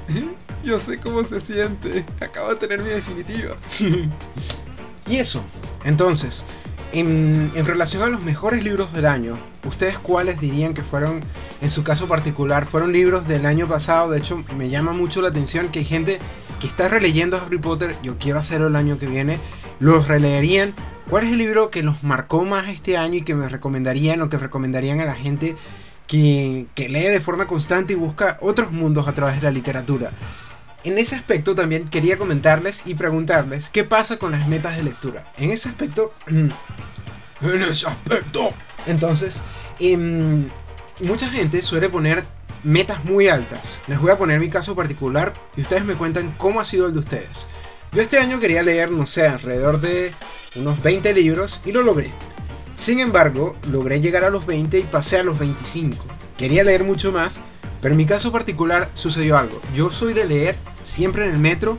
yo 0.63 0.79
sé 0.79 0.99
cómo 0.99 1.23
se 1.23 1.41
siente, 1.41 2.05
acabo 2.21 2.49
de 2.49 2.55
tener 2.55 2.81
mi 2.81 2.89
definitiva. 2.89 3.55
y 5.09 5.17
eso, 5.17 5.43
entonces, 5.83 6.45
en, 6.93 7.51
relación 7.65 8.03
a 8.03 8.09
los 8.09 8.21
mejores 8.21 8.63
libros 8.63 8.93
del 8.93 9.05
año, 9.05 9.37
¿ustedes 9.67 9.97
cuáles 9.97 10.39
dirían 10.39 10.73
que 10.73 10.83
fueron, 10.83 11.21
en 11.61 11.69
su 11.69 11.83
caso 11.83 12.07
particular, 12.07 12.65
fueron 12.65 12.93
libros 12.93 13.27
del 13.27 13.45
año 13.45 13.67
pasado? 13.67 14.11
De 14.11 14.19
hecho, 14.19 14.43
me 14.55 14.69
llama 14.69 14.93
mucho 14.93 15.21
la 15.21 15.29
atención 15.29 15.69
que 15.69 15.79
hay 15.79 15.85
gente 15.85 16.19
que 16.61 16.67
está 16.67 16.87
releyendo 16.87 17.37
Harry 17.37 17.57
Potter, 17.57 17.95
yo 18.03 18.17
quiero 18.17 18.39
hacerlo 18.39 18.67
el 18.67 18.75
año 18.75 18.97
que 18.97 19.07
viene, 19.07 19.39
los 19.79 20.07
releerían. 20.07 20.73
¿Cuál 21.09 21.25
es 21.25 21.31
el 21.33 21.39
libro 21.39 21.69
que 21.69 21.83
los 21.83 22.03
marcó 22.03 22.45
más 22.45 22.69
este 22.69 22.95
año 22.95 23.15
y 23.15 23.21
que 23.23 23.35
me 23.35 23.49
recomendarían 23.49 24.21
o 24.21 24.29
que 24.29 24.37
recomendarían 24.37 25.01
a 25.01 25.05
la 25.05 25.15
gente 25.15 25.57
que, 26.07 26.67
que 26.75 26.87
lee 26.89 27.07
de 27.07 27.19
forma 27.19 27.47
constante 27.47 27.93
y 27.93 27.95
busca 27.97 28.37
otros 28.39 28.71
mundos 28.71 29.07
a 29.07 29.13
través 29.13 29.35
de 29.35 29.41
la 29.41 29.51
literatura. 29.51 30.11
En 30.83 30.97
ese 30.97 31.15
aspecto 31.15 31.55
también 31.55 31.87
quería 31.87 32.17
comentarles 32.17 32.85
y 32.85 32.95
preguntarles 32.95 33.69
qué 33.69 33.85
pasa 33.85 34.17
con 34.17 34.33
las 34.33 34.47
metas 34.47 34.75
de 34.75 34.83
lectura. 34.83 35.31
En 35.37 35.49
ese 35.49 35.69
aspecto... 35.69 36.11
en 36.27 36.51
ese 37.41 37.87
aspecto. 37.87 38.53
Entonces, 38.85 39.43
em, 39.79 40.49
mucha 41.01 41.29
gente 41.29 41.61
suele 41.61 41.87
poner 41.89 42.25
metas 42.63 43.05
muy 43.05 43.29
altas. 43.29 43.79
Les 43.87 43.99
voy 43.99 44.11
a 44.11 44.17
poner 44.17 44.39
mi 44.39 44.49
caso 44.49 44.75
particular 44.75 45.33
y 45.55 45.61
ustedes 45.61 45.85
me 45.85 45.95
cuentan 45.95 46.35
cómo 46.37 46.59
ha 46.59 46.63
sido 46.65 46.87
el 46.87 46.93
de 46.93 46.99
ustedes. 46.99 47.47
Yo 47.93 48.01
este 48.01 48.17
año 48.17 48.39
quería 48.39 48.63
leer, 48.63 48.91
no 48.91 49.05
sé, 49.05 49.27
alrededor 49.27 49.79
de 49.79 50.13
unos 50.55 50.81
20 50.81 51.13
libros 51.13 51.61
y 51.65 51.71
lo 51.71 51.81
logré. 51.81 52.11
Sin 52.75 52.99
embargo, 52.99 53.55
logré 53.71 54.01
llegar 54.01 54.23
a 54.23 54.29
los 54.29 54.45
20 54.45 54.79
y 54.79 54.83
pasé 54.83 55.19
a 55.19 55.23
los 55.23 55.37
25. 55.39 56.05
Quería 56.37 56.63
leer 56.63 56.83
mucho 56.83 57.11
más, 57.11 57.41
pero 57.81 57.93
en 57.93 57.97
mi 57.97 58.05
caso 58.05 58.31
particular 58.31 58.89
sucedió 58.95 59.37
algo. 59.37 59.61
Yo 59.75 59.91
soy 59.91 60.13
de 60.13 60.25
leer 60.25 60.57
siempre 60.83 61.25
en 61.25 61.33
el 61.33 61.39
metro 61.39 61.77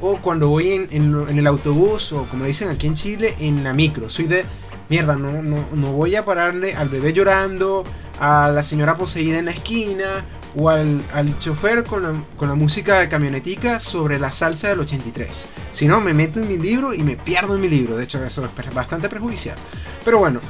o 0.00 0.18
cuando 0.18 0.48
voy 0.48 0.88
en, 0.90 1.38
el 1.38 1.46
autobús 1.46 2.12
o 2.12 2.24
como 2.24 2.44
le 2.44 2.48
dicen 2.48 2.68
aquí 2.68 2.86
en 2.86 2.94
Chile, 2.94 3.34
en 3.40 3.64
la 3.64 3.72
micro. 3.72 4.08
Soy 4.08 4.26
de 4.26 4.44
mierda, 4.88 5.16
no, 5.16 5.42
no, 5.42 5.56
no 5.72 5.92
voy 5.92 6.16
a 6.16 6.24
pararle 6.24 6.74
al 6.74 6.88
bebé 6.88 7.12
llorando, 7.12 7.84
a 8.20 8.50
la 8.52 8.62
señora 8.62 8.94
poseída 8.94 9.38
en 9.38 9.46
la 9.46 9.50
esquina 9.52 10.24
o 10.56 10.68
al, 10.68 11.02
al 11.12 11.38
chofer 11.38 11.84
con 11.84 12.02
la, 12.02 12.12
con 12.36 12.48
la, 12.48 12.54
música 12.54 13.00
de 13.00 13.08
camionetica 13.08 13.80
sobre 13.80 14.18
la 14.18 14.32
salsa 14.32 14.68
del 14.68 14.80
83. 14.80 15.48
Si 15.70 15.86
no, 15.86 16.00
me 16.00 16.14
meto 16.14 16.40
en 16.40 16.48
mi 16.48 16.56
libro 16.56 16.94
y 16.94 17.02
me 17.02 17.16
pierdo 17.16 17.54
en 17.54 17.60
mi 17.60 17.68
libro. 17.68 17.96
De 17.96 18.04
hecho, 18.04 18.24
eso 18.24 18.44
es 18.44 18.74
bastante 18.74 19.08
perjudicial. 19.08 19.56
Pero 20.04 20.18
bueno, 20.18 20.40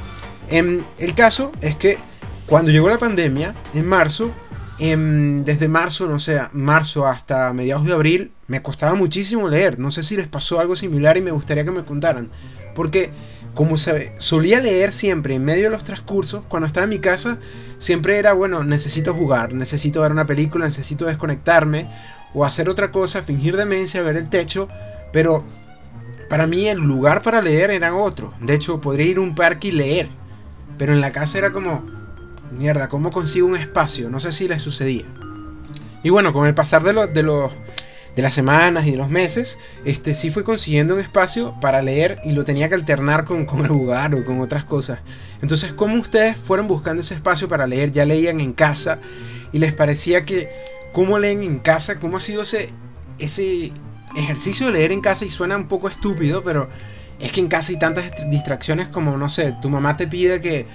em, 0.49 0.81
el 0.97 1.13
caso 1.13 1.51
es 1.61 1.75
que 1.75 1.97
cuando 2.45 2.71
llegó 2.71 2.89
la 2.89 2.97
pandemia, 2.97 3.53
en 3.73 3.85
marzo, 3.85 4.31
em, 4.79 5.43
desde 5.43 5.67
marzo, 5.67 6.07
no 6.07 6.19
sé, 6.19 6.41
marzo 6.53 7.05
hasta 7.05 7.53
mediados 7.53 7.85
de 7.85 7.93
abril, 7.93 8.31
me 8.47 8.61
costaba 8.61 8.95
muchísimo 8.95 9.47
leer. 9.47 9.79
No 9.79 9.91
sé 9.91 10.03
si 10.03 10.15
les 10.15 10.27
pasó 10.27 10.59
algo 10.59 10.75
similar 10.75 11.17
y 11.17 11.21
me 11.21 11.31
gustaría 11.31 11.65
que 11.65 11.71
me 11.71 11.83
contaran. 11.83 12.29
Porque 12.75 13.11
como 13.53 13.77
se, 13.77 14.13
solía 14.19 14.59
leer 14.59 14.93
siempre 14.93 15.35
en 15.35 15.43
medio 15.43 15.65
de 15.65 15.69
los 15.69 15.83
transcursos, 15.83 16.45
cuando 16.45 16.65
estaba 16.65 16.85
en 16.85 16.91
mi 16.91 16.99
casa, 16.99 17.39
siempre 17.77 18.17
era, 18.17 18.33
bueno, 18.33 18.63
necesito 18.63 19.13
jugar, 19.13 19.53
necesito 19.53 20.01
ver 20.01 20.11
una 20.11 20.25
película, 20.25 20.65
necesito 20.65 21.05
desconectarme 21.05 21.89
o 22.33 22.45
hacer 22.45 22.69
otra 22.69 22.91
cosa, 22.91 23.21
fingir 23.21 23.57
demencia, 23.57 24.01
ver 24.01 24.17
el 24.17 24.29
techo, 24.29 24.67
pero 25.11 25.43
para 26.29 26.47
mí 26.47 26.67
el 26.67 26.79
lugar 26.79 27.21
para 27.21 27.41
leer 27.41 27.71
era 27.71 27.95
otro. 27.95 28.33
De 28.39 28.53
hecho, 28.53 28.79
podría 28.79 29.07
ir 29.07 29.17
a 29.17 29.21
un 29.21 29.35
parque 29.35 29.69
y 29.69 29.71
leer, 29.71 30.09
pero 30.77 30.93
en 30.93 31.01
la 31.01 31.11
casa 31.11 31.39
era 31.39 31.51
como, 31.51 31.83
mierda, 32.51 32.89
¿cómo 32.89 33.11
consigo 33.11 33.47
un 33.47 33.55
espacio? 33.55 34.09
No 34.09 34.19
sé 34.19 34.31
si 34.31 34.47
le 34.47 34.59
sucedía. 34.59 35.05
Y 36.03 36.09
bueno, 36.09 36.33
con 36.33 36.47
el 36.47 36.55
pasar 36.55 36.83
de, 36.83 37.07
de 37.07 37.23
los 37.23 37.51
de 38.15 38.23
las 38.23 38.33
semanas 38.33 38.85
y 38.85 38.91
de 38.91 38.97
los 38.97 39.09
meses, 39.09 39.57
este, 39.85 40.13
sí 40.13 40.29
fui 40.29 40.43
consiguiendo 40.43 40.95
un 40.95 40.99
espacio 40.99 41.55
para 41.61 41.81
leer 41.81 42.19
y 42.25 42.33
lo 42.33 42.43
tenía 42.43 42.67
que 42.67 42.75
alternar 42.75 43.23
con, 43.23 43.45
con 43.45 43.61
el 43.61 43.67
jugar 43.67 44.13
o 44.13 44.25
con 44.25 44.41
otras 44.41 44.65
cosas. 44.65 44.99
Entonces, 45.41 45.71
¿cómo 45.71 45.95
ustedes 45.95 46.35
fueron 46.35 46.67
buscando 46.67 47.01
ese 47.01 47.15
espacio 47.15 47.47
para 47.47 47.65
leer? 47.65 47.91
¿Ya 47.91 48.03
leían 48.05 48.41
en 48.41 48.51
casa? 48.51 48.99
¿Y 49.53 49.59
les 49.59 49.73
parecía 49.73 50.25
que 50.25 50.49
cómo 50.91 51.17
leen 51.17 51.43
en 51.43 51.59
casa? 51.59 51.99
¿Cómo 51.99 52.17
ha 52.17 52.19
sido 52.19 52.41
ese, 52.41 52.69
ese 53.19 53.71
ejercicio 54.17 54.67
de 54.67 54.73
leer 54.73 54.91
en 54.91 55.01
casa? 55.01 55.23
Y 55.23 55.29
suena 55.29 55.55
un 55.55 55.67
poco 55.67 55.87
estúpido, 55.87 56.43
pero 56.43 56.67
es 57.19 57.31
que 57.31 57.39
en 57.39 57.47
casa 57.47 57.71
hay 57.71 57.79
tantas 57.79 58.29
distracciones 58.29 58.89
como, 58.89 59.15
no 59.17 59.29
sé, 59.29 59.55
tu 59.61 59.69
mamá 59.69 59.95
te 59.95 60.07
pide 60.07 60.41
que 60.41 60.65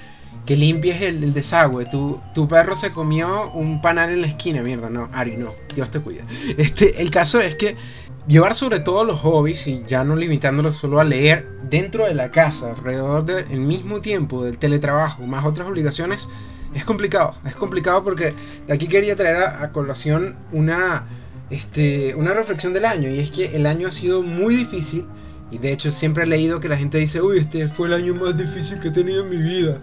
que 0.46 0.56
limpies 0.56 1.02
el, 1.02 1.32
desagüe. 1.32 1.86
Tu, 1.86 2.20
tu, 2.34 2.46
perro 2.48 2.76
se 2.76 2.92
comió 2.92 3.50
un 3.52 3.80
panal 3.80 4.10
en 4.10 4.20
la 4.20 4.26
esquina, 4.26 4.62
mierda, 4.62 4.90
no, 4.90 5.08
Ari, 5.12 5.36
no, 5.36 5.50
Dios 5.74 5.90
te 5.90 6.00
cuida. 6.00 6.24
Este, 6.56 7.00
el 7.00 7.10
caso 7.10 7.40
es 7.40 7.54
que 7.54 7.76
llevar 8.26 8.54
sobre 8.54 8.80
todo 8.80 9.04
los 9.04 9.20
hobbies 9.20 9.66
y 9.66 9.84
ya 9.86 10.04
no 10.04 10.16
limitándolos 10.16 10.76
solo 10.76 11.00
a 11.00 11.04
leer 11.04 11.48
dentro 11.62 12.06
de 12.06 12.14
la 12.14 12.30
casa, 12.30 12.70
alrededor 12.70 13.24
del 13.24 13.60
mismo 13.60 14.00
tiempo 14.00 14.44
del 14.44 14.58
teletrabajo, 14.58 15.22
más 15.26 15.44
otras 15.44 15.68
obligaciones, 15.68 16.28
es 16.74 16.84
complicado. 16.84 17.34
Es 17.46 17.54
complicado 17.54 18.02
porque 18.02 18.34
de 18.66 18.72
aquí 18.72 18.86
quería 18.88 19.16
traer 19.16 19.36
a, 19.36 19.72
colación 19.72 20.36
una, 20.52 21.06
este, 21.50 22.14
una 22.14 22.32
reflexión 22.32 22.72
del 22.72 22.84
año 22.84 23.08
y 23.08 23.20
es 23.20 23.30
que 23.30 23.56
el 23.56 23.66
año 23.66 23.88
ha 23.88 23.92
sido 23.92 24.22
muy 24.22 24.56
difícil. 24.56 25.06
Y 25.50 25.58
de 25.58 25.72
hecho 25.72 25.92
siempre 25.92 26.24
he 26.24 26.26
leído 26.26 26.58
que 26.58 26.68
la 26.68 26.76
gente 26.76 26.98
dice, 26.98 27.22
uy, 27.22 27.38
este 27.38 27.68
fue 27.68 27.86
el 27.86 27.94
año 27.94 28.14
más 28.14 28.36
difícil 28.36 28.80
que 28.80 28.88
he 28.88 28.90
tenido 28.90 29.22
en 29.22 29.30
mi 29.30 29.36
vida. 29.36 29.78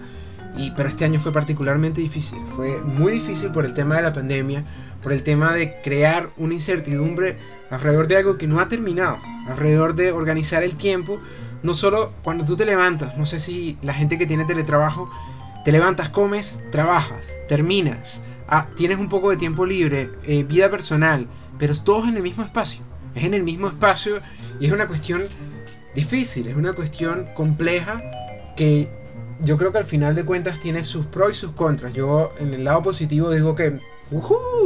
Y, 0.58 0.72
pero 0.72 0.90
este 0.90 1.06
año 1.06 1.20
fue 1.20 1.32
particularmente 1.32 2.02
difícil. 2.02 2.40
Fue 2.56 2.82
muy 2.82 3.14
difícil 3.14 3.52
por 3.52 3.66
el 3.66 3.74
tema 3.74 3.96
de 3.96 4.02
la 4.02 4.14
pandemia, 4.14 4.64
por 5.02 5.14
el 5.14 5.24
tema 5.24 5.54
de 5.54 5.76
crear 5.84 6.30
una 6.38 6.54
incertidumbre 6.54 7.38
alrededor 7.70 8.08
de 8.08 8.18
algo 8.18 8.38
que 8.38 8.48
no 8.48 8.60
ha 8.60 8.68
terminado, 8.68 9.18
alrededor 9.48 9.96
de 9.96 10.12
organizar 10.12 10.64
el 10.64 10.76
tiempo, 10.76 11.20
no 11.64 11.74
solo 11.74 12.12
cuando 12.24 12.46
tú 12.46 12.56
te 12.56 12.66
levantas, 12.66 13.18
no 13.18 13.26
sé 13.26 13.40
si 13.40 13.78
la 13.82 13.94
gente 13.94 14.18
que 14.18 14.26
tiene 14.26 14.46
teletrabajo, 14.46 15.10
te 15.64 15.72
levantas, 15.72 16.10
comes, 16.10 16.60
trabajas, 16.72 17.40
terminas, 17.48 18.24
ah, 18.48 18.68
tienes 18.76 18.98
un 18.98 19.10
poco 19.10 19.30
de 19.30 19.38
tiempo 19.38 19.66
libre, 19.66 20.10
eh, 20.26 20.44
vida 20.44 20.70
personal, 20.70 21.28
pero 21.60 21.76
todos 21.76 22.08
en 22.08 22.18
el 22.18 22.24
mismo 22.24 22.44
espacio. 22.44 22.82
Es 23.14 23.26
en 23.26 23.34
el 23.34 23.44
mismo 23.44 23.68
espacio 23.68 24.22
y 24.60 24.68
es 24.68 24.72
una 24.72 24.88
cuestión 24.88 25.22
difícil, 25.94 26.48
es 26.48 26.56
una 26.56 26.74
cuestión 26.74 27.28
compleja 27.36 28.02
que 28.56 28.90
yo 29.44 29.58
creo 29.58 29.72
que 29.72 29.80
al 29.80 29.86
final 29.86 30.16
de 30.16 30.24
cuentas 30.24 30.60
tiene 30.60 30.84
sus 30.84 31.06
pros 31.06 31.32
y 31.32 31.34
sus 31.34 31.52
contras. 31.52 31.94
Yo 31.94 32.32
en 32.40 32.54
el 32.54 32.64
lado 32.64 32.82
positivo 32.82 33.32
digo 33.32 33.56
que, 33.56 33.80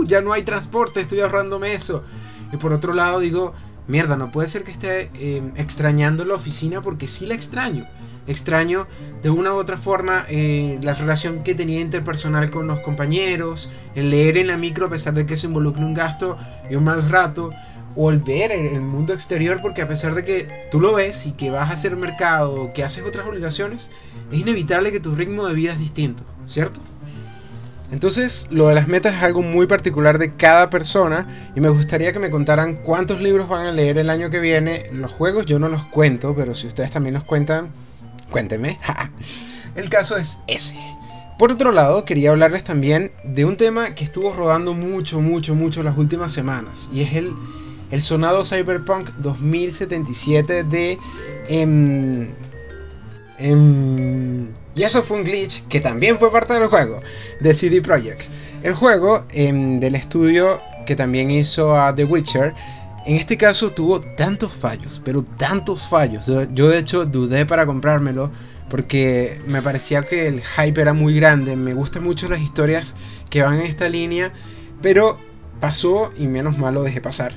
ya 0.06 0.22
no 0.22 0.34
hay 0.34 0.44
transporte, 0.44 1.02
estoy 1.02 1.20
ahorrándome 1.22 1.74
eso. 1.74 2.04
Y 2.52 2.58
por 2.58 2.74
otro 2.74 2.94
lado 2.94 3.20
digo, 3.20 3.54
mierda, 3.88 4.18
no 4.18 4.32
puede 4.32 4.48
ser 4.48 4.64
que 4.64 4.72
esté 4.72 5.10
eh, 5.16 5.42
extrañando 5.56 6.26
la 6.26 6.36
oficina 6.36 6.82
porque 6.82 7.08
sí 7.08 7.26
la 7.26 7.36
extraño. 7.36 7.86
Extraño 8.28 8.88
de 9.22 9.30
una 9.30 9.54
u 9.54 9.58
otra 9.58 9.78
forma 9.78 10.26
eh, 10.30 10.80
la 10.82 10.96
relación 10.96 11.44
que 11.44 11.54
tenía 11.54 11.80
interpersonal 11.80 12.50
con 12.50 12.66
los 12.66 12.80
compañeros, 12.80 13.70
el 13.94 14.10
leer 14.10 14.38
en 14.38 14.48
la 14.48 14.58
micro 14.58 14.88
a 14.88 14.90
pesar 14.90 15.14
de 15.14 15.28
que 15.28 15.36
eso 15.36 15.46
involucra 15.46 15.86
un 15.86 15.94
gasto 15.94 16.36
y 16.70 16.76
un 16.76 16.86
mal 16.86 17.08
rato 17.08 17.52
o 17.96 18.12
el 18.12 18.82
mundo 18.82 19.14
exterior, 19.14 19.60
porque 19.62 19.82
a 19.82 19.88
pesar 19.88 20.16
de 20.16 20.24
que 20.24 20.48
tú 20.72 20.80
lo 20.82 20.94
ves 20.94 21.26
y 21.26 21.32
que 21.32 21.50
vas 21.50 21.70
a 21.70 21.74
hacer 21.74 21.96
mercado 21.96 22.72
que 22.74 22.84
haces 22.84 23.04
otras 23.04 23.28
obligaciones, 23.28 23.92
es 24.32 24.40
inevitable 24.40 24.92
que 24.92 25.00
tu 25.00 25.16
ritmo 25.16 25.48
de 25.48 25.54
vida 25.54 25.74
es 25.74 25.80
distinto, 25.80 26.24
¿cierto? 26.46 26.82
Entonces, 27.92 28.48
lo 28.52 28.68
de 28.68 28.76
las 28.76 28.88
metas 28.88 29.16
es 29.16 29.24
algo 29.24 29.42
muy 29.42 29.68
particular 29.68 30.18
de 30.18 30.34
cada 30.34 30.70
persona 30.70 31.52
y 31.56 31.62
me 31.62 31.70
gustaría 31.70 32.12
que 32.12 32.20
me 32.20 32.32
contaran 32.32 32.76
cuántos 32.76 33.22
libros 33.22 33.48
van 33.48 33.68
a 33.68 33.72
leer 33.72 33.98
el 33.98 34.10
año 34.10 34.30
que 34.30 34.40
viene. 34.40 34.90
Los 34.92 35.12
juegos 35.12 35.46
yo 35.46 35.60
no 35.60 35.70
los 35.70 35.84
cuento, 35.84 36.34
pero 36.36 36.56
si 36.56 36.68
ustedes 36.68 36.92
también 36.92 37.14
los 37.14 37.24
cuentan, 37.24 37.70
cuéntenme. 38.32 38.80
el 39.76 39.90
caso 39.90 40.18
es 40.18 40.40
ese. 40.48 40.76
Por 41.38 41.52
otro 41.52 41.72
lado, 41.72 42.06
quería 42.06 42.32
hablarles 42.32 42.64
también 42.64 43.12
de 43.24 43.46
un 43.46 43.56
tema 43.56 43.94
que 43.94 44.04
estuvo 44.04 44.34
rodando 44.34 44.74
mucho, 44.74 45.22
mucho, 45.22 45.54
mucho 45.54 45.84
las 45.84 45.98
últimas 45.98 46.32
semanas 46.32 46.90
y 46.92 47.02
es 47.02 47.14
el 47.14 47.34
el 47.92 48.02
sonado 48.02 48.44
Cyberpunk 48.44 49.10
2077 49.18 50.64
de... 50.64 50.98
Em, 51.48 52.30
em, 53.38 54.48
y 54.76 54.84
eso 54.84 55.02
fue 55.04 55.18
un 55.18 55.24
glitch 55.24 55.68
que 55.68 55.80
también 55.80 56.18
fue 56.18 56.32
parte 56.32 56.54
del 56.54 56.68
juego, 56.68 57.00
de 57.40 57.54
CD 57.54 57.82
Projekt. 57.82 58.24
El 58.64 58.74
juego 58.74 59.26
em, 59.30 59.80
del 59.80 59.96
estudio 59.96 60.60
que 60.86 60.96
también 60.96 61.32
hizo 61.32 61.80
a 61.80 61.96
The 61.96 62.06
Witcher, 62.06 62.54
en 63.06 63.16
este 63.18 63.38
caso 63.38 63.72
tuvo 63.72 64.02
tantos 64.02 64.52
fallos, 64.52 65.02
pero 65.06 65.24
tantos 65.24 65.88
fallos. 65.88 66.26
Yo, 66.54 66.70
de 66.70 66.78
hecho 66.80 67.06
dudé 67.06 67.46
para 67.46 67.66
comprármelo 67.66 68.32
porque 68.70 69.40
me 69.46 69.62
parecía 69.62 70.04
que 70.04 70.28
el 70.28 70.42
hype 70.42 70.82
era 70.82 70.94
muy 70.94 71.14
grande. 71.16 71.56
Me 71.56 71.76
gustan 71.76 72.04
mucho 72.04 72.28
las 72.28 72.40
historias 72.40 72.96
que 73.30 73.44
van 73.44 73.60
en 73.60 73.68
esta 73.68 73.88
línea, 73.88 74.34
pero 74.82 75.20
pasó 75.60 76.12
y 76.18 76.26
menos 76.26 76.58
mal 76.58 76.74
lo 76.74 76.82
dejé 76.82 77.00
pasar. 77.00 77.36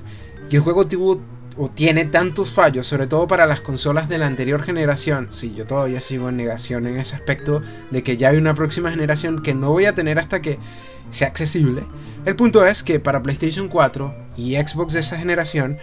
Y 0.50 0.56
el 0.56 0.62
juego 0.62 0.86
tuvo 0.86 1.20
o 1.58 1.68
tiene 1.68 2.04
tantos 2.04 2.52
fallos, 2.52 2.86
sobre 2.86 3.08
todo 3.08 3.26
para 3.26 3.44
las 3.46 3.60
consolas 3.60 4.08
de 4.08 4.16
la 4.16 4.26
anterior 4.26 4.62
generación. 4.62 5.26
Sí, 5.30 5.54
yo 5.54 5.66
todavía 5.66 6.00
sigo 6.00 6.28
en 6.28 6.36
negación 6.36 6.86
en 6.86 6.96
ese 6.96 7.16
aspecto 7.16 7.60
de 7.90 8.02
que 8.04 8.16
ya 8.16 8.28
hay 8.28 8.36
una 8.36 8.54
próxima 8.54 8.90
generación 8.90 9.42
que 9.42 9.54
no 9.54 9.70
voy 9.70 9.86
a 9.86 9.94
tener 9.94 10.20
hasta 10.20 10.40
que 10.40 10.58
sea 11.10 11.26
accesible. 11.26 11.82
El 12.24 12.36
punto 12.36 12.64
es 12.64 12.84
que 12.84 13.00
para 13.00 13.22
PlayStation 13.22 13.68
4 13.68 14.14
y 14.36 14.54
Xbox 14.54 14.92
de 14.92 15.00
esa 15.00 15.18
generación 15.18 15.78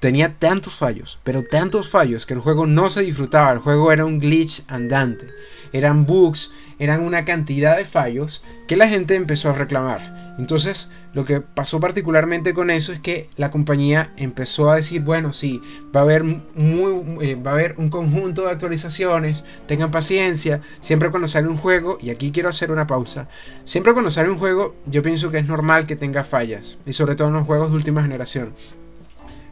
tenía 0.00 0.34
tantos 0.34 0.74
fallos, 0.74 1.20
pero 1.22 1.44
tantos 1.44 1.88
fallos 1.88 2.26
que 2.26 2.34
el 2.34 2.40
juego 2.40 2.66
no 2.66 2.88
se 2.88 3.02
disfrutaba, 3.02 3.52
el 3.52 3.58
juego 3.58 3.92
era 3.92 4.04
un 4.04 4.18
glitch 4.18 4.64
andante, 4.66 5.28
eran 5.72 6.06
bugs, 6.06 6.50
eran 6.80 7.02
una 7.02 7.24
cantidad 7.24 7.76
de 7.76 7.84
fallos 7.84 8.42
que 8.66 8.76
la 8.76 8.88
gente 8.88 9.14
empezó 9.14 9.50
a 9.50 9.54
reclamar. 9.54 10.34
Entonces, 10.38 10.90
lo 11.12 11.24
que 11.24 11.40
pasó 11.40 11.78
particularmente 11.78 12.54
con 12.54 12.70
eso 12.70 12.92
es 12.92 12.98
que 12.98 13.28
la 13.36 13.50
compañía 13.50 14.12
empezó 14.16 14.70
a 14.70 14.76
decir, 14.76 15.02
bueno, 15.02 15.32
sí, 15.32 15.60
va 15.94 16.00
a 16.00 16.02
haber 16.02 16.24
muy, 16.24 17.04
eh, 17.20 17.34
va 17.36 17.52
a 17.52 17.54
haber 17.54 17.74
un 17.76 17.90
conjunto 17.90 18.46
de 18.46 18.50
actualizaciones, 18.50 19.44
tengan 19.66 19.90
paciencia, 19.92 20.60
siempre 20.80 21.10
cuando 21.10 21.28
sale 21.28 21.46
un 21.46 21.58
juego, 21.58 21.98
y 22.00 22.10
aquí 22.10 22.32
quiero 22.32 22.48
hacer 22.48 22.72
una 22.72 22.86
pausa, 22.86 23.28
siempre 23.64 23.92
cuando 23.92 24.10
sale 24.10 24.30
un 24.30 24.38
juego, 24.38 24.74
yo 24.86 25.02
pienso 25.02 25.30
que 25.30 25.38
es 25.38 25.46
normal 25.46 25.86
que 25.86 25.94
tenga 25.94 26.24
fallas, 26.24 26.78
y 26.86 26.94
sobre 26.94 27.14
todo 27.14 27.28
en 27.28 27.34
los 27.34 27.46
juegos 27.46 27.68
de 27.68 27.76
última 27.76 28.02
generación. 28.02 28.54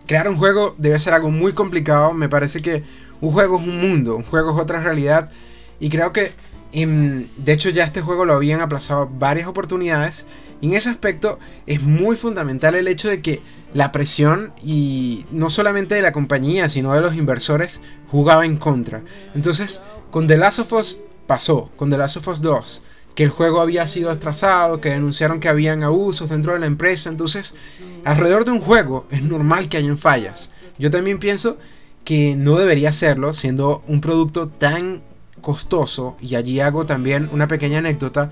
Crear 0.08 0.26
un 0.26 0.38
juego 0.38 0.74
debe 0.78 0.98
ser 0.98 1.12
algo 1.12 1.30
muy 1.30 1.52
complicado. 1.52 2.14
Me 2.14 2.30
parece 2.30 2.62
que 2.62 2.82
un 3.20 3.30
juego 3.30 3.60
es 3.60 3.68
un 3.68 3.78
mundo, 3.78 4.16
un 4.16 4.22
juego 4.22 4.52
es 4.52 4.58
otra 4.58 4.80
realidad. 4.80 5.28
Y 5.80 5.90
creo 5.90 6.14
que, 6.14 6.32
em, 6.72 7.26
de 7.36 7.52
hecho, 7.52 7.70
ya 7.70 7.84
este 7.84 8.00
juego 8.00 8.24
lo 8.24 8.34
habían 8.34 8.60
aplazado 8.60 9.08
varias 9.18 9.48
oportunidades. 9.48 10.26
Y 10.60 10.68
en 10.68 10.74
ese 10.74 10.90
aspecto 10.90 11.38
es 11.66 11.82
muy 11.82 12.16
fundamental 12.16 12.74
el 12.74 12.88
hecho 12.88 13.08
de 13.08 13.22
que 13.22 13.40
la 13.74 13.92
presión, 13.92 14.52
y 14.62 15.26
no 15.30 15.50
solamente 15.50 15.94
de 15.94 16.02
la 16.02 16.12
compañía, 16.12 16.68
sino 16.68 16.94
de 16.94 17.00
los 17.00 17.14
inversores, 17.14 17.82
jugaba 18.08 18.44
en 18.44 18.56
contra. 18.56 19.02
Entonces, 19.34 19.82
con 20.10 20.26
The 20.26 20.36
Last 20.36 20.60
of 20.60 20.72
Us 20.72 20.98
pasó, 21.26 21.70
con 21.76 21.90
The 21.90 21.98
Last 21.98 22.16
of 22.16 22.28
Us 22.28 22.42
2 22.42 22.82
que 23.18 23.24
el 23.24 23.30
juego 23.30 23.60
había 23.60 23.84
sido 23.88 24.12
atrasado, 24.12 24.80
que 24.80 24.90
denunciaron 24.90 25.40
que 25.40 25.48
habían 25.48 25.82
abusos 25.82 26.30
dentro 26.30 26.52
de 26.52 26.60
la 26.60 26.66
empresa. 26.66 27.10
Entonces, 27.10 27.52
alrededor 28.04 28.44
de 28.44 28.52
un 28.52 28.60
juego 28.60 29.08
es 29.10 29.24
normal 29.24 29.68
que 29.68 29.76
hayan 29.76 29.98
fallas. 29.98 30.52
Yo 30.78 30.88
también 30.88 31.18
pienso 31.18 31.58
que 32.04 32.36
no 32.36 32.58
debería 32.58 32.92
serlo, 32.92 33.32
siendo 33.32 33.82
un 33.88 34.00
producto 34.00 34.46
tan 34.46 35.02
costoso. 35.40 36.16
Y 36.20 36.34
allí 36.34 36.60
hago 36.60 36.86
también 36.86 37.28
una 37.32 37.48
pequeña 37.48 37.78
anécdota. 37.78 38.30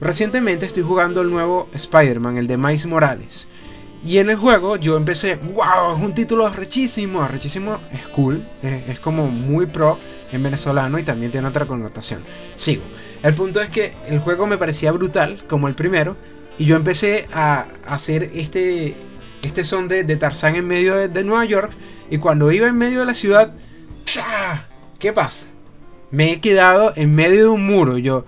Recientemente 0.00 0.66
estoy 0.66 0.82
jugando 0.82 1.22
el 1.22 1.30
nuevo 1.30 1.68
Spider-Man, 1.72 2.36
el 2.36 2.46
de 2.46 2.56
Miles 2.56 2.86
Morales. 2.86 3.48
Y 4.04 4.18
en 4.18 4.30
el 4.30 4.36
juego 4.36 4.76
yo 4.76 4.96
empecé, 4.96 5.34
wow, 5.34 5.96
es 5.96 6.02
un 6.02 6.14
título 6.14 6.48
rechísimo, 6.48 7.26
rechísimo, 7.26 7.80
es 7.90 8.06
cool, 8.08 8.46
es, 8.62 9.00
como 9.00 9.26
muy 9.26 9.66
pro 9.66 9.98
en 10.30 10.44
venezolano 10.44 10.98
y 10.98 11.02
también 11.02 11.32
tiene 11.32 11.48
otra 11.48 11.66
connotación. 11.66 12.22
Sigo. 12.54 12.82
El 13.22 13.34
punto 13.34 13.60
es 13.60 13.68
que 13.68 13.94
el 14.06 14.20
juego 14.20 14.46
me 14.46 14.58
parecía 14.58 14.92
brutal, 14.92 15.42
como 15.48 15.66
el 15.66 15.74
primero, 15.74 16.16
y 16.56 16.66
yo 16.66 16.76
empecé 16.76 17.26
a 17.32 17.66
hacer 17.88 18.30
este, 18.34 18.94
este 19.42 19.64
son 19.64 19.88
de, 19.88 20.04
Tarzán 20.16 20.54
en 20.54 20.68
medio 20.68 21.08
de, 21.08 21.24
Nueva 21.24 21.44
York, 21.44 21.72
y 22.08 22.18
cuando 22.18 22.52
iba 22.52 22.68
en 22.68 22.78
medio 22.78 23.00
de 23.00 23.06
la 23.06 23.14
ciudad, 23.14 23.54
¿qué 25.00 25.12
pasa? 25.12 25.48
Me 26.10 26.32
he 26.32 26.40
quedado 26.40 26.92
en 26.96 27.14
medio 27.14 27.42
de 27.42 27.48
un 27.48 27.66
muro, 27.66 27.98
yo... 27.98 28.24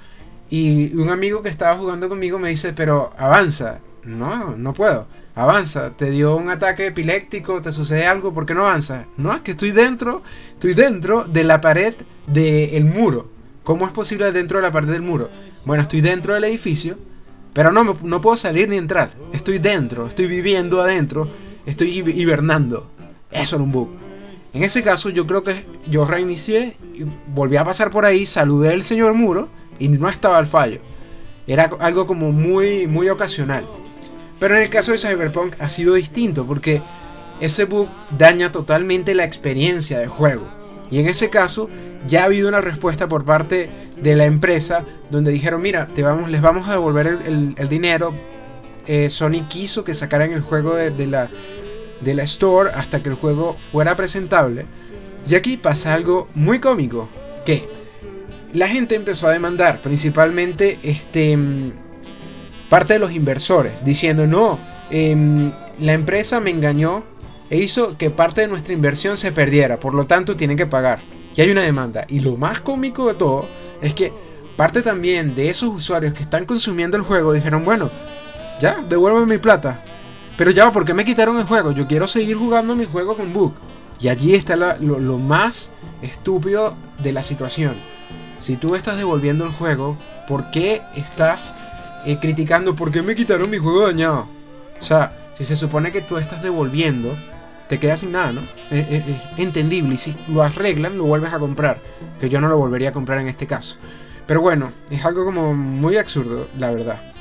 Y 0.51 0.97
un 0.97 1.11
amigo 1.11 1.43
que 1.43 1.51
estaba 1.51 1.77
jugando 1.77 2.09
conmigo 2.09 2.39
me 2.39 2.49
dice, 2.49 2.73
pero 2.73 3.13
avanza. 3.19 3.81
No, 4.03 4.57
no 4.57 4.73
puedo 4.73 5.07
avanza, 5.39 5.91
te 5.91 6.11
dio 6.11 6.35
un 6.35 6.51
ataque 6.51 6.87
epiléptico, 6.87 7.63
te 7.63 7.71
sucede 7.71 8.07
algo, 8.07 8.35
¿por 8.35 8.45
qué 8.45 8.55
no 8.55 8.63
avanza? 8.63 9.07
No, 9.17 9.33
es 9.33 9.41
que 9.41 9.53
estoy 9.53 9.71
dentro, 9.71 10.21
estoy 10.53 10.75
dentro 10.75 11.25
de 11.25 11.45
la 11.45 11.61
pared 11.61 11.95
del 12.27 12.85
muro. 12.85 13.31
¿Cómo 13.63 13.87
es 13.87 13.93
posible 13.93 14.33
dentro 14.33 14.59
de 14.59 14.63
la 14.63 14.73
pared 14.73 14.89
del 14.89 15.03
muro? 15.03 15.31
Bueno, 15.65 15.83
estoy 15.83 16.01
dentro 16.01 16.35
del 16.35 16.43
edificio, 16.43 16.99
pero 17.53 17.71
no, 17.71 17.97
no 18.03 18.21
puedo 18.21 18.37
salir 18.37 18.69
ni 18.69 18.79
entrar. 18.79 19.13
Estoy 19.33 19.59
dentro, 19.59 20.09
estoy 20.09 20.27
viviendo 20.27 20.81
adentro, 20.81 21.31
estoy 21.67 21.99
hibernando. 22.01 22.91
Eso 23.31 23.57
era 23.57 23.63
un 23.63 23.71
bug. 23.71 24.08
En 24.53 24.63
ese 24.63 24.83
caso 24.83 25.11
yo 25.11 25.27
creo 25.27 25.45
que 25.45 25.67
yo 25.89 26.05
reinicié, 26.05 26.77
y 26.95 27.05
volví 27.35 27.57
a 27.57 27.65
pasar 27.65 27.91
por 27.91 28.05
ahí, 28.05 28.27
saludé 28.27 28.73
al 28.73 28.83
señor 28.83 29.15
muro 29.15 29.49
y 29.79 29.89
no 29.89 30.09
estaba 30.09 30.39
el 30.39 30.47
fallo. 30.47 30.81
Era 31.47 31.71
algo 31.81 32.07
como 32.07 32.33
muy, 32.33 32.87
muy 32.87 33.09
ocasional. 33.09 33.65
Pero 34.39 34.57
en 34.57 34.63
el 34.63 34.71
caso 34.71 34.93
de 34.93 34.99
Cyberpunk 34.99 35.55
ha 35.61 35.69
sido 35.69 35.95
distinto 35.95 36.47
porque 36.47 36.83
ese 37.41 37.65
bug 37.65 37.89
daña 38.17 38.53
totalmente 38.53 39.15
la 39.15 39.25
experiencia 39.25 39.99
de 39.99 40.07
juego. 40.07 40.47
Y 40.91 41.01
en 41.01 41.09
ese 41.09 41.29
caso 41.29 41.69
ya 42.07 42.23
ha 42.23 42.25
habido 42.25 42.49
una 42.49 42.61
respuesta 42.61 43.09
por 43.09 43.25
parte 43.25 43.71
de 43.97 44.15
la 44.15 44.25
empresa 44.25 44.85
donde 45.11 45.31
dijeron, 45.31 45.61
mira, 45.61 45.87
te 45.87 46.03
vamos, 46.03 46.31
les 46.31 46.41
vamos 46.41 46.69
a 46.69 46.73
devolver 46.73 47.07
el, 47.07 47.69
dinero. 47.69 48.15
Eh, 48.87 49.11
Sony 49.11 49.47
quiso 49.49 49.85
que 49.85 49.93
sacaran 49.93 50.33
el 50.33 50.41
juego 50.41 50.75
de, 50.75 51.07
la, 51.07 51.29
de 52.01 52.15
la 52.15 52.23
store 52.25 52.71
hasta 52.75 53.03
que 53.03 53.09
el 53.09 53.15
juego 53.15 53.57
fuera 53.73 53.97
presentable. 53.97 54.67
Y 55.29 55.35
aquí 55.35 55.57
pasa 55.57 55.95
algo 55.95 56.29
muy 56.35 56.59
cómico, 56.59 57.09
que 57.45 57.69
la 58.53 58.69
gente 58.69 58.95
empezó 58.95 59.29
a 59.29 59.33
demandar, 59.33 59.81
principalmente 59.81 60.79
este 60.83 61.37
parte 62.69 62.95
de 62.95 62.99
los 62.99 63.13
inversores, 63.13 63.85
diciendo, 63.85 64.27
no, 64.27 64.59
em, 64.91 65.51
la 65.81 65.93
empresa 65.93 66.41
me 66.41 66.51
engañó 66.51 67.03
e 67.51 67.59
hizo 67.59 67.97
que 67.97 68.11
parte 68.11 68.43
de 68.43 68.49
nuestra 68.49 68.75
inversión 68.75 69.17
se 69.17 69.33
perdiera, 69.33 69.81
por 69.81 69.95
lo 69.95 70.05
tanto 70.05 70.37
tienen 70.37 70.57
que 70.57 70.67
pagar. 70.67 71.01
Y 71.35 71.41
hay 71.41 71.51
una 71.51 71.63
demanda. 71.63 72.05
Y 72.09 72.21
lo 72.21 72.37
más 72.37 72.61
cómico 72.61 73.09
de 73.09 73.15
todo 73.15 73.49
es 73.81 73.95
que 73.95 74.13
parte 74.57 74.83
también 74.83 75.35
de 75.35 75.49
esos 75.49 75.69
usuarios 75.71 76.15
que 76.15 76.23
están 76.23 76.45
consumiendo 76.45 76.97
el 76.97 77.03
juego 77.05 77.33
dijeron, 77.33 77.65
bueno, 77.65 77.91
ya, 78.61 78.85
devuélveme 78.89 79.27
mi 79.27 79.39
plata. 79.39 79.83
Pero 80.39 80.51
ya, 80.53 80.73
¿por 80.73 80.87
qué 80.87 80.95
me 80.95 81.05
quitaron 81.05 81.37
el 81.37 81.45
juego? 81.45 81.73
Yo 81.73 81.87
quiero 81.87 82.07
seguir 82.07 82.37
jugando 82.39 82.75
mi 82.75 82.87
juego 82.87 83.15
con 83.15 83.35
bug. 83.35 83.53
Y 84.01 84.09
allí 84.09 84.35
está 84.35 84.57
lo, 84.57 85.19
más 85.19 85.73
estúpido 86.01 86.75
de 87.03 87.13
la 87.13 87.23
situación. 87.23 87.77
Si 88.39 88.57
tú 88.57 88.75
estás 88.75 88.97
devolviendo 88.97 89.45
el 89.45 89.51
juego, 89.51 89.99
¿por 90.27 90.51
qué 90.51 90.81
estás 90.95 91.55
eh, 92.05 92.19
criticando 92.19 92.75
por 92.77 92.91
qué 92.91 93.03
me 93.03 93.15
quitaron 93.15 93.51
mi 93.51 93.59
juego 93.59 93.87
dañado. 93.87 94.27
O 94.79 94.83
sea, 94.83 95.31
si 95.33 95.45
se 95.45 95.57
supone 95.57 95.91
que 95.91 96.01
tú 96.01 96.17
estás 96.17 96.43
devolviendo, 96.43 97.17
te 97.69 97.79
quedas 97.79 98.01
sin 98.01 98.13
nada, 98.13 98.33
¿no? 98.33 98.43
Es, 98.71 99.03
entendible. 99.37 99.95
Y 99.95 99.99
si 99.99 100.17
lo 100.29 100.43
arreglan, 100.43 100.97
lo 100.97 101.05
vuelves 101.05 101.33
a 101.33 101.39
comprar. 101.39 101.81
Que 102.21 102.29
yo 102.29 102.41
no 102.41 102.49
lo 102.49 102.57
volvería 102.57 102.91
a 102.91 102.93
comprar 102.93 103.19
en 103.19 103.29
este 103.29 103.47
caso. 103.47 103.77
Pero 104.27 104.41
bueno, 104.41 104.73
es 104.91 105.05
algo 105.05 105.25
como 105.25 105.55
muy 105.55 105.97
absurdo, 105.97 106.49
la 106.57 106.71
verdad. 106.71 107.13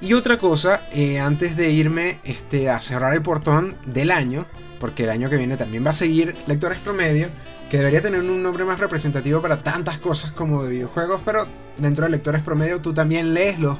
Y 0.00 0.12
otra 0.12 0.38
cosa, 0.38 0.82
eh, 0.92 1.18
antes 1.18 1.56
de 1.56 1.70
irme 1.70 2.20
este, 2.24 2.70
a 2.70 2.80
cerrar 2.80 3.14
el 3.14 3.22
portón 3.22 3.76
del 3.84 4.10
año, 4.12 4.46
porque 4.78 5.04
el 5.04 5.10
año 5.10 5.28
que 5.28 5.36
viene 5.36 5.56
también 5.56 5.84
va 5.84 5.90
a 5.90 5.92
seguir 5.92 6.36
Lectores 6.46 6.78
Promedio, 6.78 7.28
que 7.68 7.78
debería 7.78 8.00
tener 8.00 8.20
un 8.20 8.42
nombre 8.42 8.64
más 8.64 8.78
representativo 8.78 9.42
para 9.42 9.62
tantas 9.62 9.98
cosas 9.98 10.30
como 10.32 10.62
de 10.62 10.70
videojuegos, 10.70 11.20
pero 11.24 11.46
dentro 11.76 12.04
de 12.04 12.10
lectores 12.10 12.42
promedio 12.42 12.80
tú 12.80 12.94
también 12.94 13.34
lees 13.34 13.58
los, 13.58 13.78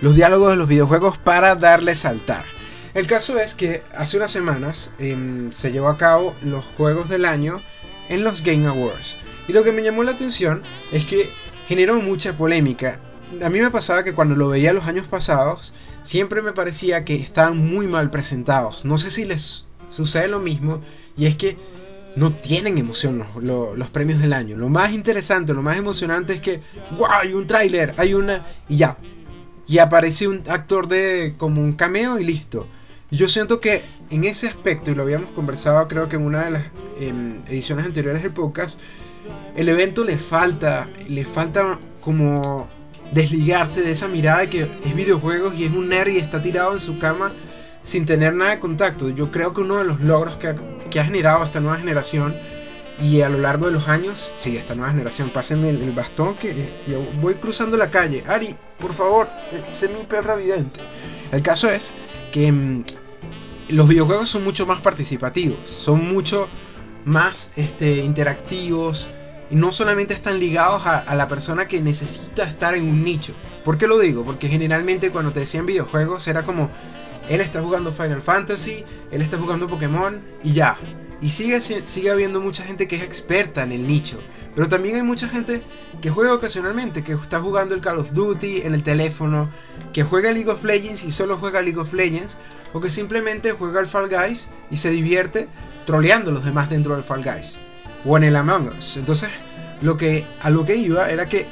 los 0.00 0.14
diálogos 0.14 0.50
de 0.50 0.56
los 0.56 0.68
videojuegos 0.68 1.18
para 1.18 1.54
darle 1.54 1.94
saltar. 1.94 2.44
El 2.94 3.06
caso 3.06 3.38
es 3.38 3.54
que 3.54 3.82
hace 3.96 4.16
unas 4.16 4.30
semanas 4.30 4.92
em, 4.98 5.50
se 5.52 5.72
llevó 5.72 5.88
a 5.88 5.98
cabo 5.98 6.34
los 6.42 6.64
juegos 6.64 7.08
del 7.08 7.24
año 7.24 7.60
en 8.08 8.24
los 8.24 8.42
Game 8.42 8.66
Awards. 8.66 9.16
Y 9.48 9.52
lo 9.52 9.64
que 9.64 9.72
me 9.72 9.82
llamó 9.82 10.02
la 10.02 10.12
atención 10.12 10.62
es 10.92 11.04
que 11.04 11.30
generó 11.66 12.00
mucha 12.00 12.36
polémica. 12.36 13.00
A 13.42 13.50
mí 13.50 13.60
me 13.60 13.70
pasaba 13.70 14.04
que 14.04 14.14
cuando 14.14 14.36
lo 14.36 14.48
veía 14.48 14.72
los 14.72 14.86
años 14.86 15.08
pasados, 15.08 15.74
siempre 16.02 16.42
me 16.42 16.52
parecía 16.52 17.04
que 17.04 17.16
estaban 17.16 17.58
muy 17.58 17.86
mal 17.86 18.10
presentados. 18.10 18.84
No 18.84 18.98
sé 18.98 19.10
si 19.10 19.24
les 19.24 19.66
sucede 19.88 20.28
lo 20.28 20.40
mismo, 20.40 20.80
y 21.16 21.26
es 21.26 21.36
que 21.36 21.56
no 22.16 22.32
tienen 22.32 22.78
emoción 22.78 23.22
los, 23.40 23.90
premios 23.90 24.20
del 24.20 24.32
año. 24.32 24.56
Lo 24.56 24.68
más 24.68 24.92
interesante, 24.92 25.52
lo 25.52 25.62
más 25.62 25.76
emocionante 25.76 26.32
es 26.32 26.40
que, 26.40 26.62
wow, 26.96 27.08
hay 27.10 27.34
un 27.34 27.46
tráiler, 27.46 27.94
hay 27.98 28.14
una... 28.14 28.44
y 28.68 28.76
ya. 28.76 28.96
Y 29.68 29.78
aparece 29.78 30.26
un 30.26 30.42
actor 30.48 30.88
de 30.88 31.34
como 31.36 31.60
un 31.60 31.74
cameo 31.74 32.18
y 32.18 32.24
listo. 32.24 32.66
Yo 33.10 33.28
siento 33.28 33.60
que 33.60 33.82
en 34.10 34.24
ese 34.24 34.48
aspecto, 34.48 34.90
y 34.90 34.94
lo 34.94 35.02
habíamos 35.02 35.30
conversado 35.32 35.86
creo 35.88 36.08
que 36.08 36.16
en 36.16 36.22
una 36.22 36.44
de 36.44 36.50
las 36.52 36.62
em, 36.98 37.42
ediciones 37.48 37.84
anteriores 37.84 38.22
del 38.22 38.32
podcast, 38.32 38.80
el 39.54 39.68
evento 39.68 40.02
le 40.04 40.16
falta, 40.16 40.88
le 41.08 41.24
falta 41.24 41.78
como 42.00 42.68
desligarse 43.12 43.82
de 43.82 43.92
esa 43.92 44.08
mirada 44.08 44.46
que 44.48 44.68
es 44.84 44.94
videojuegos 44.94 45.54
y 45.56 45.64
es 45.64 45.72
un 45.72 45.88
nerd 45.88 46.08
y 46.08 46.18
está 46.18 46.42
tirado 46.42 46.72
en 46.72 46.80
su 46.80 46.98
cama 46.98 47.32
sin 47.82 48.04
tener 48.04 48.34
nada 48.34 48.50
de 48.52 48.58
contacto. 48.58 49.10
Yo 49.10 49.30
creo 49.30 49.54
que 49.54 49.60
uno 49.60 49.78
de 49.78 49.84
los 49.84 50.00
logros 50.00 50.36
que 50.36 50.98
ha, 50.98 51.04
generado 51.04 51.44
esta 51.44 51.60
nueva 51.60 51.78
generación 51.78 52.34
y 53.00 53.20
a 53.20 53.28
lo 53.28 53.38
largo 53.38 53.66
de 53.66 53.72
los 53.72 53.88
años, 53.88 54.32
sí, 54.36 54.56
esta 54.56 54.74
nueva 54.74 54.90
generación, 54.90 55.30
pásenme 55.30 55.70
el, 55.70 55.92
bastón 55.92 56.34
que 56.34 56.50
eh, 56.50 57.10
voy 57.20 57.34
cruzando 57.36 57.76
la 57.76 57.90
calle. 57.90 58.24
Ari, 58.26 58.56
por 58.78 58.92
favor, 58.92 59.28
eh, 59.52 59.64
sé 59.70 59.88
mi 59.88 60.02
perra 60.04 60.34
evidente. 60.34 60.80
El 61.30 61.42
caso 61.42 61.70
es 61.70 61.92
que 62.32 62.50
mm, 62.50 62.84
los 63.68 63.86
videojuegos 63.86 64.30
son 64.30 64.42
mucho 64.42 64.66
más 64.66 64.80
participativos, 64.80 65.70
son 65.70 66.12
mucho 66.12 66.48
más 67.04 67.52
este, 67.56 67.98
interactivos 67.98 69.08
no 69.50 69.72
solamente 69.72 70.14
están 70.14 70.38
ligados 70.40 70.86
a, 70.86 71.14
la 71.14 71.28
persona 71.28 71.68
que 71.68 71.80
necesita 71.80 72.44
estar 72.44 72.74
en 72.74 72.88
un 72.88 73.04
nicho. 73.04 73.34
¿Por 73.64 73.78
qué 73.78 73.86
lo 73.86 73.98
digo? 73.98 74.24
Porque 74.24 74.48
generalmente 74.48 75.10
cuando 75.10 75.32
te 75.32 75.40
decían 75.40 75.66
videojuegos 75.66 76.26
era 76.28 76.42
como 76.42 76.70
Él 77.28 77.40
está 77.40 77.60
jugando 77.60 77.92
Final 77.92 78.22
Fantasy, 78.22 78.84
él 79.10 79.22
está 79.22 79.38
jugando 79.38 79.68
Pokémon 79.68 80.20
y 80.42 80.52
ya. 80.52 80.76
Y 81.20 81.30
sigue, 81.30 81.60
sigue 81.60 82.10
habiendo 82.10 82.40
mucha 82.40 82.64
gente 82.64 82.86
que 82.86 82.96
es 82.96 83.02
experta 83.02 83.62
en 83.62 83.72
el 83.72 83.86
nicho. 83.86 84.20
Pero 84.54 84.68
también 84.68 84.96
hay 84.96 85.02
mucha 85.02 85.28
gente 85.28 85.62
que 86.00 86.10
juega 86.10 86.32
ocasionalmente, 86.32 87.02
que 87.02 87.12
está 87.12 87.40
jugando 87.40 87.74
el 87.74 87.80
Call 87.80 87.98
of 87.98 88.12
Duty 88.12 88.62
en 88.62 88.74
el 88.74 88.82
teléfono, 88.82 89.50
que 89.92 90.02
juega 90.02 90.30
League 90.30 90.50
of 90.50 90.64
Legends 90.64 91.04
y 91.04 91.12
solo 91.12 91.36
juega 91.36 91.62
League 91.62 91.78
of 91.78 91.92
Legends, 91.92 92.38
o 92.72 92.80
que 92.80 92.90
simplemente 92.90 93.52
juega 93.52 93.80
el 93.80 93.86
Fall 93.86 94.08
Guys 94.08 94.48
y 94.70 94.76
se 94.78 94.90
divierte 94.90 95.48
troleando 95.84 96.30
a 96.30 96.34
los 96.34 96.44
demás 96.44 96.70
dentro 96.70 96.94
del 96.94 97.04
Fall 97.04 97.22
Guys. 97.22 97.58
O 98.04 98.16
en 98.16 98.24
el 98.24 98.36
Among 98.36 98.76
Us. 98.76 98.96
Entonces, 98.96 99.30
lo 99.80 99.96
que, 99.96 100.26
a 100.40 100.50
lo 100.50 100.64
que 100.64 100.76
iba 100.76 101.10
era 101.10 101.28
que 101.28 101.46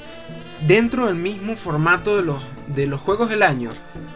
dentro 0.66 1.06
del 1.06 1.16
mismo 1.16 1.56
formato 1.56 2.16
de 2.16 2.22
los, 2.22 2.42
de 2.68 2.86
los 2.86 3.00
juegos 3.00 3.28
del 3.28 3.42
año, 3.42 3.70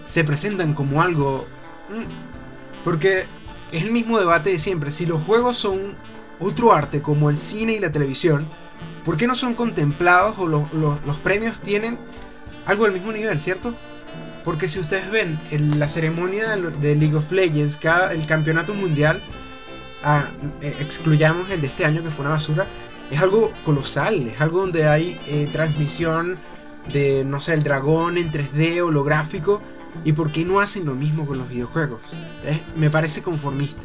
se 0.05 0.25
presentan 0.25 0.75
como 0.75 1.03
algo... 1.03 1.47
Mm, 1.91 2.85
porque 2.85 3.27
es 3.73 3.83
el 3.83 3.91
mismo 3.91 4.19
debate 4.19 4.51
de 4.51 4.59
siempre. 4.59 4.91
Si 4.91 5.07
los 5.07 5.23
juegos 5.25 5.59
son 5.59 5.95
otro 6.41 6.73
arte 6.73 7.03
como 7.03 7.31
el 7.31 7.37
cine 7.37 7.75
y 7.75 7.79
la 7.79 7.93
televisión, 7.93 8.49
¿por 9.05 9.17
qué 9.17 9.27
no 9.27 9.35
son 9.35 9.55
contemplados 9.55 10.39
o 10.39 10.47
los, 10.47 11.17
premios 11.19 11.61
tienen 11.61 11.99
algo 12.67 12.85
del 12.85 12.95
mismo 12.95 13.13
nivel, 13.13 13.41
cierto? 13.41 13.75
Porque 14.45 14.69
si 14.69 14.79
ustedes 14.79 15.11
ven 15.11 15.39
en 15.51 15.79
la 15.79 15.89
ceremonia 15.89 16.57
de 16.57 16.95
League 16.95 17.17
of 17.17 17.31
Legends, 17.31 17.77
cada, 17.77 18.13
el 18.13 18.27
campeonato 18.27 18.73
mundial, 18.73 19.23
ah, 20.03 20.29
eh, 20.61 20.77
excluyamos 20.81 21.51
el 21.51 21.61
de 21.61 21.67
este 21.67 21.85
año 21.85 22.03
que 22.03 22.11
fue 22.11 22.25
una 22.25 22.35
basura, 22.35 22.67
es 23.11 23.21
algo 23.21 23.53
colosal, 23.65 24.27
es 24.29 24.41
algo 24.41 24.61
donde 24.61 24.89
hay 24.89 25.21
eh, 25.27 25.49
transmisión 25.51 26.39
de, 26.93 27.25
no 27.25 27.41
sé, 27.41 27.55
el 27.55 27.63
dragón 27.63 28.19
en 28.19 28.31
3D 28.31 28.83
holográfico 28.83 29.61
¿Y 30.05 30.13
por 30.13 30.31
qué 30.33 30.45
no 30.45 30.61
hacen 30.61 30.85
lo 30.85 30.95
mismo 30.95 31.27
con 31.27 31.39
los 31.39 31.49
videojuegos? 31.49 32.01
me 32.77 32.91
parece 32.91 33.23
conformista. 33.23 33.83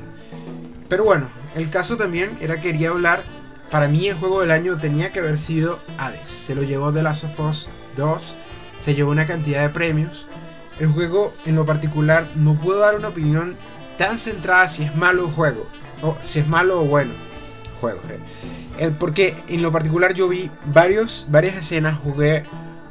Pero 0.88 1.06
bueno, 1.06 1.28
el 1.56 1.70
caso 1.70 1.98
también 1.98 2.38
era 2.40 2.56
que 2.56 2.72
quería 2.72 2.90
hablar. 2.90 3.24
Para 3.72 3.88
mí 3.88 4.08
el 4.08 4.16
juego 4.16 4.42
del 4.42 4.52
año 4.52 4.78
tenía 4.78 5.12
que 5.12 5.20
haber 5.20 5.38
sido 5.38 5.80
Hades. 5.98 6.30
Se 6.30 6.54
lo 6.54 6.64
llevó 6.64 6.94
The 6.94 7.02
Last 7.02 7.24
of 7.24 7.40
Us 7.40 7.70
2. 7.98 8.36
Se 8.78 8.94
llevó 8.94 9.12
una 9.12 9.26
cantidad 9.26 9.62
de 9.62 9.70
premios. 9.70 10.28
El 10.80 10.90
juego 10.90 11.34
en 11.46 11.56
lo 11.56 11.66
particular 11.66 12.28
no 12.36 12.56
puedo 12.56 12.80
dar 12.80 12.96
una 12.96 13.08
opinión 13.08 13.58
tan 13.98 14.18
centrada 14.18 14.68
si 14.68 14.84
es 14.84 14.96
malo 14.96 15.26
o 15.26 15.32
juego. 15.32 15.68
O 16.02 16.18
si 16.22 16.40
es 16.40 16.48
malo 16.48 16.82
o 16.82 16.86
bueno. 16.86 17.12
Juego. 17.80 18.00
Eh. 18.10 18.20
El, 18.80 18.92
porque 18.94 19.36
en 19.48 19.62
lo 19.62 19.72
particular 19.72 20.14
yo 20.14 20.28
vi 20.28 20.50
varios, 20.66 21.28
varias 21.30 21.56
escenas, 21.56 21.98
jugué 21.98 22.44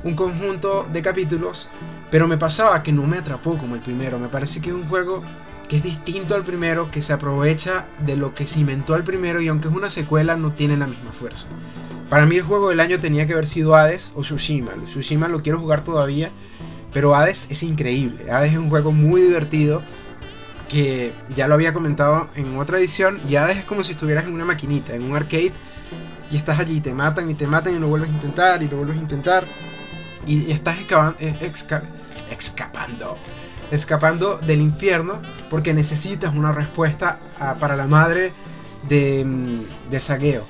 un 0.05 0.15
conjunto 0.15 0.87
de 0.93 1.03
capítulos 1.03 1.69
pero 2.13 2.29
me 2.29 2.37
pasaba 2.37 2.83
que 2.83 2.93
no 2.93 3.07
me 3.07 3.17
atrapó 3.17 3.57
como 3.57 3.75
el 3.75 3.81
primero. 3.81 4.19
Me 4.19 4.29
parece 4.29 4.61
que 4.61 4.69
es 4.69 4.77
un 4.77 4.85
juego 4.85 5.23
que 5.67 5.79
es 5.79 5.83
distinto 5.83 6.35
al 6.35 6.45
primero, 6.45 6.91
que 6.91 7.01
se 7.01 7.15
aprovecha 7.15 7.87
de 8.05 8.17
lo 8.17 8.35
que 8.35 8.47
se 8.47 8.61
inventó 8.61 8.93
al 8.93 9.03
primero 9.03 9.41
y 9.41 9.49
aunque 9.49 9.69
es 9.69 9.75
una 9.75 9.89
secuela 9.89 10.37
no 10.37 10.53
tiene 10.53 10.77
la 10.77 10.87
misma 10.87 11.11
fuerza. 11.11 11.47
Para 12.11 12.27
mí 12.27 12.37
el 12.37 12.43
juego 12.43 12.69
del 12.69 12.81
año 12.81 13.01
tenía 13.01 13.27
que 13.27 13.33
haber 13.33 13.47
sido 13.47 13.75
Hades 13.75 14.13
o 14.15 14.21
Tsushima. 14.21 14.73
Tsushima 14.85 15.27
lo 15.27 15.41
quiero 15.41 15.59
jugar 15.59 15.85
todavía, 15.85 16.31
pero 16.93 17.15
Hades 17.15 17.47
es 17.51 17.63
increíble. 17.63 18.31
Hades 18.31 18.53
es 18.53 18.59
un 18.59 18.69
juego 18.69 18.93
muy 18.93 19.23
divertido 19.23 19.83
que 20.73 21.13
ya 21.35 21.47
lo 21.49 21.55
había 21.55 21.75
comentado 21.75 22.31
en 22.35 22.59
otra 22.59 22.79
edición 22.79 23.21
y 23.29 23.37
Hades 23.37 23.59
es 23.59 23.65
como 23.67 23.83
si 23.83 23.93
estuvieras 23.93 24.25
en 24.25 24.33
una 24.33 24.47
maquinita, 24.47 24.95
en 24.95 25.03
un 25.03 25.15
arcade 25.15 25.53
y 26.31 26.37
estás 26.37 26.59
allí, 26.59 26.81
te 26.81 26.95
matan 26.95 27.31
y 27.31 27.35
te 27.35 27.47
matan 27.47 27.77
y 27.77 27.79
lo 27.79 27.89
vuelves 27.89 28.09
a 28.09 28.13
intentar 28.13 28.63
y 28.63 28.69
lo 28.69 28.79
vuelves 28.79 28.97
a 28.97 29.01
intentar 29.01 29.45
y 30.27 30.51
estás 30.51 30.81
excavando, 30.81 31.19
eh, 31.21 31.37
escapando. 32.31 33.19
Escapando 33.71 34.39
del 34.39 34.63
infierno 34.63 35.21
porque 35.51 35.75
necesitas 35.75 36.35
una 36.35 36.53
respuesta 36.53 37.19
para 37.61 37.77
la 37.77 37.87
madre 37.87 38.33
de, 38.89 39.25
mm, 39.27 39.91
de 39.91 40.01
Sagueo. 40.01 40.47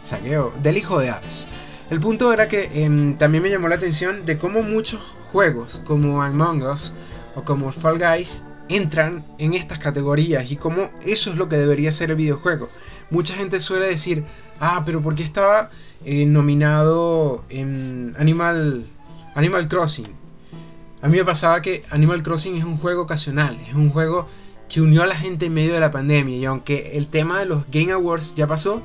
Sagueo, 0.00 0.52
del 0.62 0.76
hijo 0.76 1.00
de 1.00 1.10
Aves. 1.10 1.48
El 1.90 1.98
punto 1.98 2.32
era 2.32 2.46
que 2.46 2.84
em, 2.84 3.16
también 3.16 3.42
me 3.42 3.50
llamó 3.50 3.68
la 3.68 3.74
atención 3.74 4.24
de 4.24 4.38
cómo 4.38 4.62
muchos 4.62 5.00
juegos 5.32 5.82
como 5.84 6.22
Among 6.22 6.62
Us 6.62 6.94
o 7.34 7.42
como 7.42 7.72
Fall 7.72 7.98
Guys 7.98 8.44
entran 8.68 9.24
en 9.38 9.54
estas 9.54 9.78
categorías 9.78 10.50
y 10.50 10.56
cómo 10.56 10.90
eso 11.04 11.30
es 11.30 11.36
lo 11.36 11.48
que 11.48 11.56
debería 11.56 11.92
ser 11.92 12.10
el 12.10 12.16
videojuego. 12.16 12.68
Mucha 13.10 13.34
gente 13.34 13.60
suele 13.60 13.86
decir, 13.86 14.24
ah, 14.60 14.82
pero 14.84 15.02
¿por 15.02 15.14
qué 15.14 15.22
estaba 15.22 15.70
eh, 16.04 16.26
nominado 16.26 17.44
en 17.48 18.14
Animal, 18.18 18.86
Animal 19.34 19.68
Crossing? 19.68 20.08
A 21.02 21.08
mí 21.08 21.18
me 21.18 21.24
pasaba 21.24 21.60
que 21.60 21.84
Animal 21.90 22.22
Crossing 22.22 22.56
es 22.56 22.64
un 22.64 22.78
juego 22.78 23.02
ocasional, 23.02 23.58
es 23.68 23.74
un 23.74 23.90
juego 23.90 24.26
que 24.68 24.80
unió 24.80 25.02
a 25.02 25.06
la 25.06 25.16
gente 25.16 25.46
en 25.46 25.54
medio 25.54 25.74
de 25.74 25.80
la 25.80 25.90
pandemia 25.90 26.36
y 26.36 26.44
aunque 26.46 26.96
el 26.96 27.08
tema 27.08 27.38
de 27.38 27.44
los 27.44 27.64
Game 27.70 27.92
Awards 27.92 28.34
ya 28.34 28.46
pasó, 28.46 28.82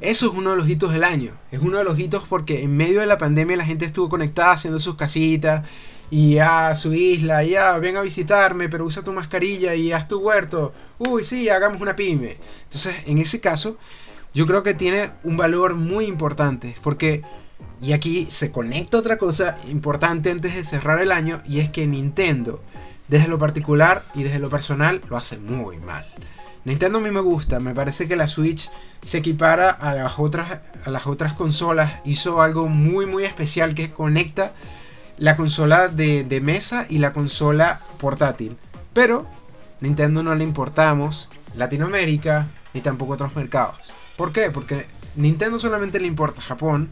eso 0.00 0.26
es 0.28 0.34
uno 0.34 0.50
de 0.50 0.56
los 0.56 0.68
hitos 0.68 0.92
del 0.92 1.02
año. 1.02 1.32
Es 1.50 1.60
uno 1.60 1.78
de 1.78 1.84
los 1.84 1.98
hitos 1.98 2.24
porque 2.28 2.62
en 2.62 2.76
medio 2.76 3.00
de 3.00 3.06
la 3.06 3.18
pandemia 3.18 3.56
la 3.56 3.64
gente 3.64 3.84
estuvo 3.84 4.08
conectada 4.08 4.52
haciendo 4.52 4.78
sus 4.78 4.94
casitas 4.94 5.66
y 6.10 6.38
a 6.38 6.74
su 6.74 6.94
isla, 6.94 7.42
ya, 7.42 7.76
ven 7.78 7.96
a 7.96 8.02
visitarme, 8.02 8.68
pero 8.68 8.84
usa 8.84 9.02
tu 9.02 9.12
mascarilla 9.12 9.74
y 9.74 9.92
haz 9.92 10.08
tu 10.08 10.18
huerto. 10.18 10.72
Uy, 10.98 11.22
sí, 11.22 11.48
hagamos 11.48 11.80
una 11.80 11.96
pyme. 11.96 12.36
Entonces, 12.64 12.96
en 13.06 13.18
ese 13.18 13.40
caso, 13.40 13.76
yo 14.32 14.46
creo 14.46 14.62
que 14.62 14.74
tiene 14.74 15.10
un 15.24 15.36
valor 15.36 15.74
muy 15.74 16.06
importante 16.06 16.74
porque 16.82 17.22
y 17.80 17.92
aquí 17.92 18.26
se 18.28 18.50
conecta 18.50 18.98
otra 18.98 19.18
cosa 19.18 19.56
importante 19.68 20.30
antes 20.30 20.54
de 20.54 20.64
cerrar 20.64 21.00
el 21.00 21.12
año 21.12 21.40
y 21.46 21.60
es 21.60 21.68
que 21.68 21.86
Nintendo, 21.86 22.62
desde 23.06 23.28
lo 23.28 23.38
particular 23.38 24.04
y 24.14 24.24
desde 24.24 24.38
lo 24.38 24.50
personal, 24.50 25.00
lo 25.08 25.16
hace 25.16 25.38
muy 25.38 25.78
mal. 25.78 26.06
Nintendo 26.64 26.98
a 26.98 27.02
mí 27.02 27.10
me 27.10 27.20
gusta, 27.20 27.60
me 27.60 27.74
parece 27.74 28.08
que 28.08 28.16
la 28.16 28.28
Switch 28.28 28.68
se 29.04 29.18
equipara 29.18 29.70
a 29.70 29.94
las 29.94 30.18
otras, 30.18 30.58
a 30.84 30.90
las 30.90 31.06
otras 31.06 31.34
consolas, 31.34 31.96
hizo 32.04 32.42
algo 32.42 32.68
muy 32.68 33.06
muy 33.06 33.24
especial 33.24 33.74
que 33.74 33.92
conecta 33.92 34.52
la 35.18 35.36
consola 35.36 35.88
de, 35.88 36.40
mesa 36.42 36.86
y 36.88 36.98
la 36.98 37.12
consola 37.12 37.80
portátil. 37.98 38.56
Pero 38.92 39.26
Nintendo 39.80 40.22
no 40.22 40.34
le 40.34 40.44
importamos 40.44 41.30
Latinoamérica 41.56 42.48
ni 42.74 42.80
tampoco 42.80 43.14
otros 43.14 43.36
mercados. 43.36 43.78
¿Por 44.16 44.32
qué? 44.32 44.50
Porque 44.50 44.86
Nintendo 45.16 45.58
solamente 45.58 46.00
le 46.00 46.06
importa 46.06 46.40
Japón, 46.40 46.90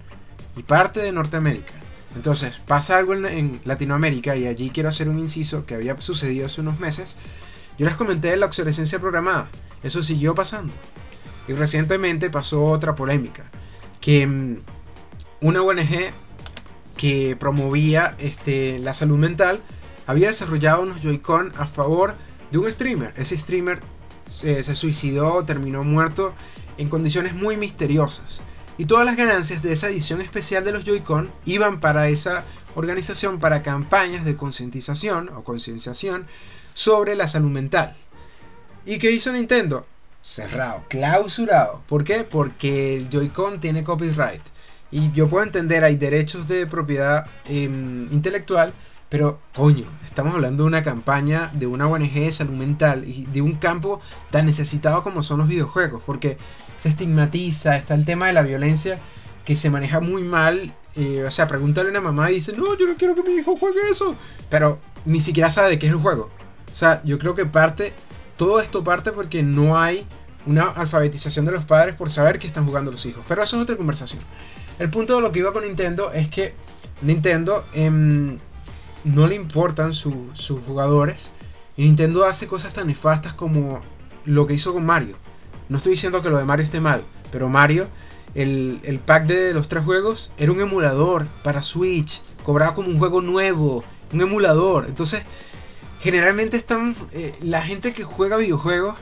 y 0.57 0.63
parte 0.63 1.01
de 1.01 1.13
Norteamérica. 1.13 1.75
Entonces 2.17 2.61
pasa 2.67 2.97
algo 2.97 3.15
en, 3.15 3.61
Latinoamérica 3.65 4.37
y 4.37 4.47
allí 4.47 4.71
quiero 4.71 4.89
hacer 4.89 5.09
un 5.09 5.19
inciso 5.19 5.67
que 5.67 5.75
había 5.75 6.01
sucedido 6.01 6.47
hace 6.47 6.63
unos 6.63 6.81
meses. 6.81 7.17
Yo 7.79 7.85
les 7.85 7.95
comenté 7.95 8.35
la 8.37 8.47
obsolescencia 8.47 8.99
programada. 8.99 9.49
Eso 9.83 10.03
siguió 10.03 10.35
pasando. 10.35 10.73
Y 11.47 11.53
recientemente 11.53 12.31
pasó 12.31 12.65
otra 12.65 12.95
polémica. 12.95 13.45
Que 14.01 14.27
mm, 14.27 14.57
una 15.43 15.63
ONG 15.63 16.11
que 16.97 17.37
promovía 17.37 18.15
este, 18.19 18.79
la 18.79 18.95
salud 18.95 19.19
mental 19.19 19.61
había 20.07 20.29
desarrollado 20.29 20.83
unos 20.83 21.01
Joy-Con 21.01 21.53
a 21.57 21.67
favor 21.67 22.15
de 22.51 22.59
un 22.59 22.71
streamer. 22.71 23.13
Ese 23.17 23.37
streamer 23.37 23.81
eh, 24.43 24.63
se 24.63 24.75
suicidó, 24.75 25.45
terminó 25.45 25.85
muerto 25.85 26.35
en 26.79 26.89
condiciones 26.89 27.35
muy 27.35 27.57
misteriosas. 27.57 28.43
Y 28.79 28.85
todas 28.85 29.07
las 29.07 29.17
ganancias 29.17 29.63
de 29.63 29.73
esa 29.73 29.89
edición 29.89 30.21
especial 30.21 30.65
de 30.65 30.73
los 30.73 30.85
Joy-Con 30.85 31.31
iban 31.45 31.81
para 31.81 32.09
esa 32.09 32.45
organización 32.75 33.41
para 33.41 33.63
campañas 33.63 34.25
de 34.25 34.37
concientización 34.37 35.31
o 35.31 35.45
concienciación 35.45 36.27
sobre 36.75 37.15
la 37.17 37.27
salud 37.27 37.51
mental. 37.51 37.97
¿Y 38.85 38.99
qué 38.99 39.11
hizo 39.11 39.33
Nintendo? 39.33 39.87
Cerrado, 40.21 40.85
clausurado. 40.89 41.83
¿Por 41.89 42.05
qué? 42.05 42.25
Porque 42.25 42.97
el 42.97 43.09
Joy-Con 43.09 43.61
tiene 43.61 43.83
copyright. 43.83 44.43
Y 44.91 45.13
yo 45.13 45.29
puedo 45.29 45.45
entender, 45.45 45.85
hay 45.85 45.97
derechos 45.97 46.47
de 46.47 46.67
propiedad 46.67 47.27
em, 47.47 48.13
intelectual, 48.13 48.73
pero 49.09 49.41
coño, 49.55 49.87
estamos 50.05 50.35
hablando 50.35 50.65
de 50.65 50.69
una 50.69 50.83
campaña 50.83 51.51
de 51.55 51.67
una 51.67 51.87
ONG 51.87 52.13
de 52.13 52.31
salud 52.31 52.55
mental 52.55 53.05
y 53.07 53.27
de 53.27 53.41
un 53.41 53.55
campo 53.55 54.01
tan 54.31 54.47
necesitado 54.47 55.03
como 55.03 55.23
son 55.23 55.39
los 55.39 55.49
videojuegos. 55.49 56.03
Porque 56.05 56.39
se 56.77 56.89
estigmatiza, 56.89 57.77
está 57.77 57.95
el 57.95 58.05
tema 58.05 58.27
de 58.27 58.33
la 58.33 58.43
violencia 58.43 58.99
que 59.45 59.55
se 59.55 59.71
maneja 59.71 60.01
muy 60.01 60.23
mal. 60.23 60.75
Eh, 60.97 61.25
o 61.27 61.31
sea, 61.31 61.47
pregúntale 61.47 61.89
a 61.89 61.91
una 61.91 62.01
mamá 62.01 62.31
y 62.31 62.35
dice, 62.35 62.53
no, 62.53 62.77
yo 62.77 62.87
no 62.87 62.97
quiero 62.97 63.15
que 63.15 63.23
mi 63.23 63.35
hijo 63.35 63.57
juegue 63.57 63.81
eso. 63.91 64.17
Pero 64.51 64.79
ni 65.05 65.21
siquiera 65.21 65.51
sabe 65.51 65.71
de 65.71 65.79
qué 65.79 65.87
es 65.87 65.93
el 65.93 65.99
juego. 65.99 66.31
O 66.71 66.75
sea, 66.75 67.01
yo 67.05 67.19
creo 67.19 67.35
que 67.35 67.47
parte, 67.47 67.93
todo 68.37 68.61
esto 68.61 68.83
parte 68.83 69.13
porque 69.13 69.43
no 69.43 69.79
hay 69.79 70.07
una 70.47 70.65
alfabetización 70.65 71.45
de 71.45 71.53
los 71.53 71.65
padres 71.65 71.95
por 71.95 72.11
saber 72.11 72.39
que 72.39 72.47
están 72.47 72.67
jugando 72.67 72.91
los 72.91 73.05
hijos. 73.07 73.25
Pero 73.29 73.43
eso 73.43 73.57
es 73.57 73.63
otra 73.63 73.77
conversación. 73.77 74.23
El 74.79 74.91
punto 74.91 75.17
de 75.17 75.23
lo 75.23 75.33
que 75.33 75.39
iba 75.39 75.53
con 75.53 75.65
Nintendo 75.65 76.13
es 76.13 76.29
que 76.29 76.55
Nintendo 77.03 77.65
em, 77.73 78.39
no 79.05 79.27
le 79.27 79.35
importan 79.35 79.95
sus 79.95 80.61
jugadores. 80.67 81.33
Y 81.77 81.85
Nintendo 81.85 82.25
hace 82.25 82.47
cosas 82.47 82.73
tan 82.73 82.87
nefastas 82.87 83.35
como 83.35 83.81
lo 84.25 84.47
que 84.47 84.55
hizo 84.55 84.73
con 84.73 84.85
Mario. 84.85 85.17
No 85.69 85.79
estoy 85.79 85.93
diciendo 85.93 86.23
que 86.23 86.31
lo 86.31 86.39
de 86.39 86.45
Mario 86.45 86.65
esté 86.65 86.81
mal, 86.81 87.03
pero 87.31 87.49
Mario, 87.49 87.89
el, 88.35 89.01
pack 89.05 89.27
de 89.27 89.55
los 89.55 89.69
tres 89.69 89.85
juegos, 89.85 90.33
era 90.39 90.53
un 90.53 90.61
emulador 90.61 91.27
para 91.43 91.63
Switch. 91.63 92.23
Cobraba 92.43 92.75
como 92.75 92.89
un 92.89 92.99
juego 92.99 93.21
nuevo, 93.21 93.85
un 94.13 94.21
emulador. 94.21 94.87
Entonces, 94.89 95.23
generalmente 96.01 96.57
están, 96.57 96.95
eh, 97.13 97.33
la 97.43 97.63
gente 97.63 97.93
que 97.93 98.05
juega 98.05 98.37
videojuegos 98.37 98.97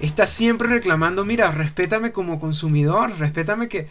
está 0.00 0.26
siempre 0.26 0.68
reclamando, 0.68 1.24
mira, 1.24 1.50
respétame 1.50 2.12
como 2.12 2.40
consumidor, 2.40 3.12
respétame 3.18 3.68
que 3.68 3.88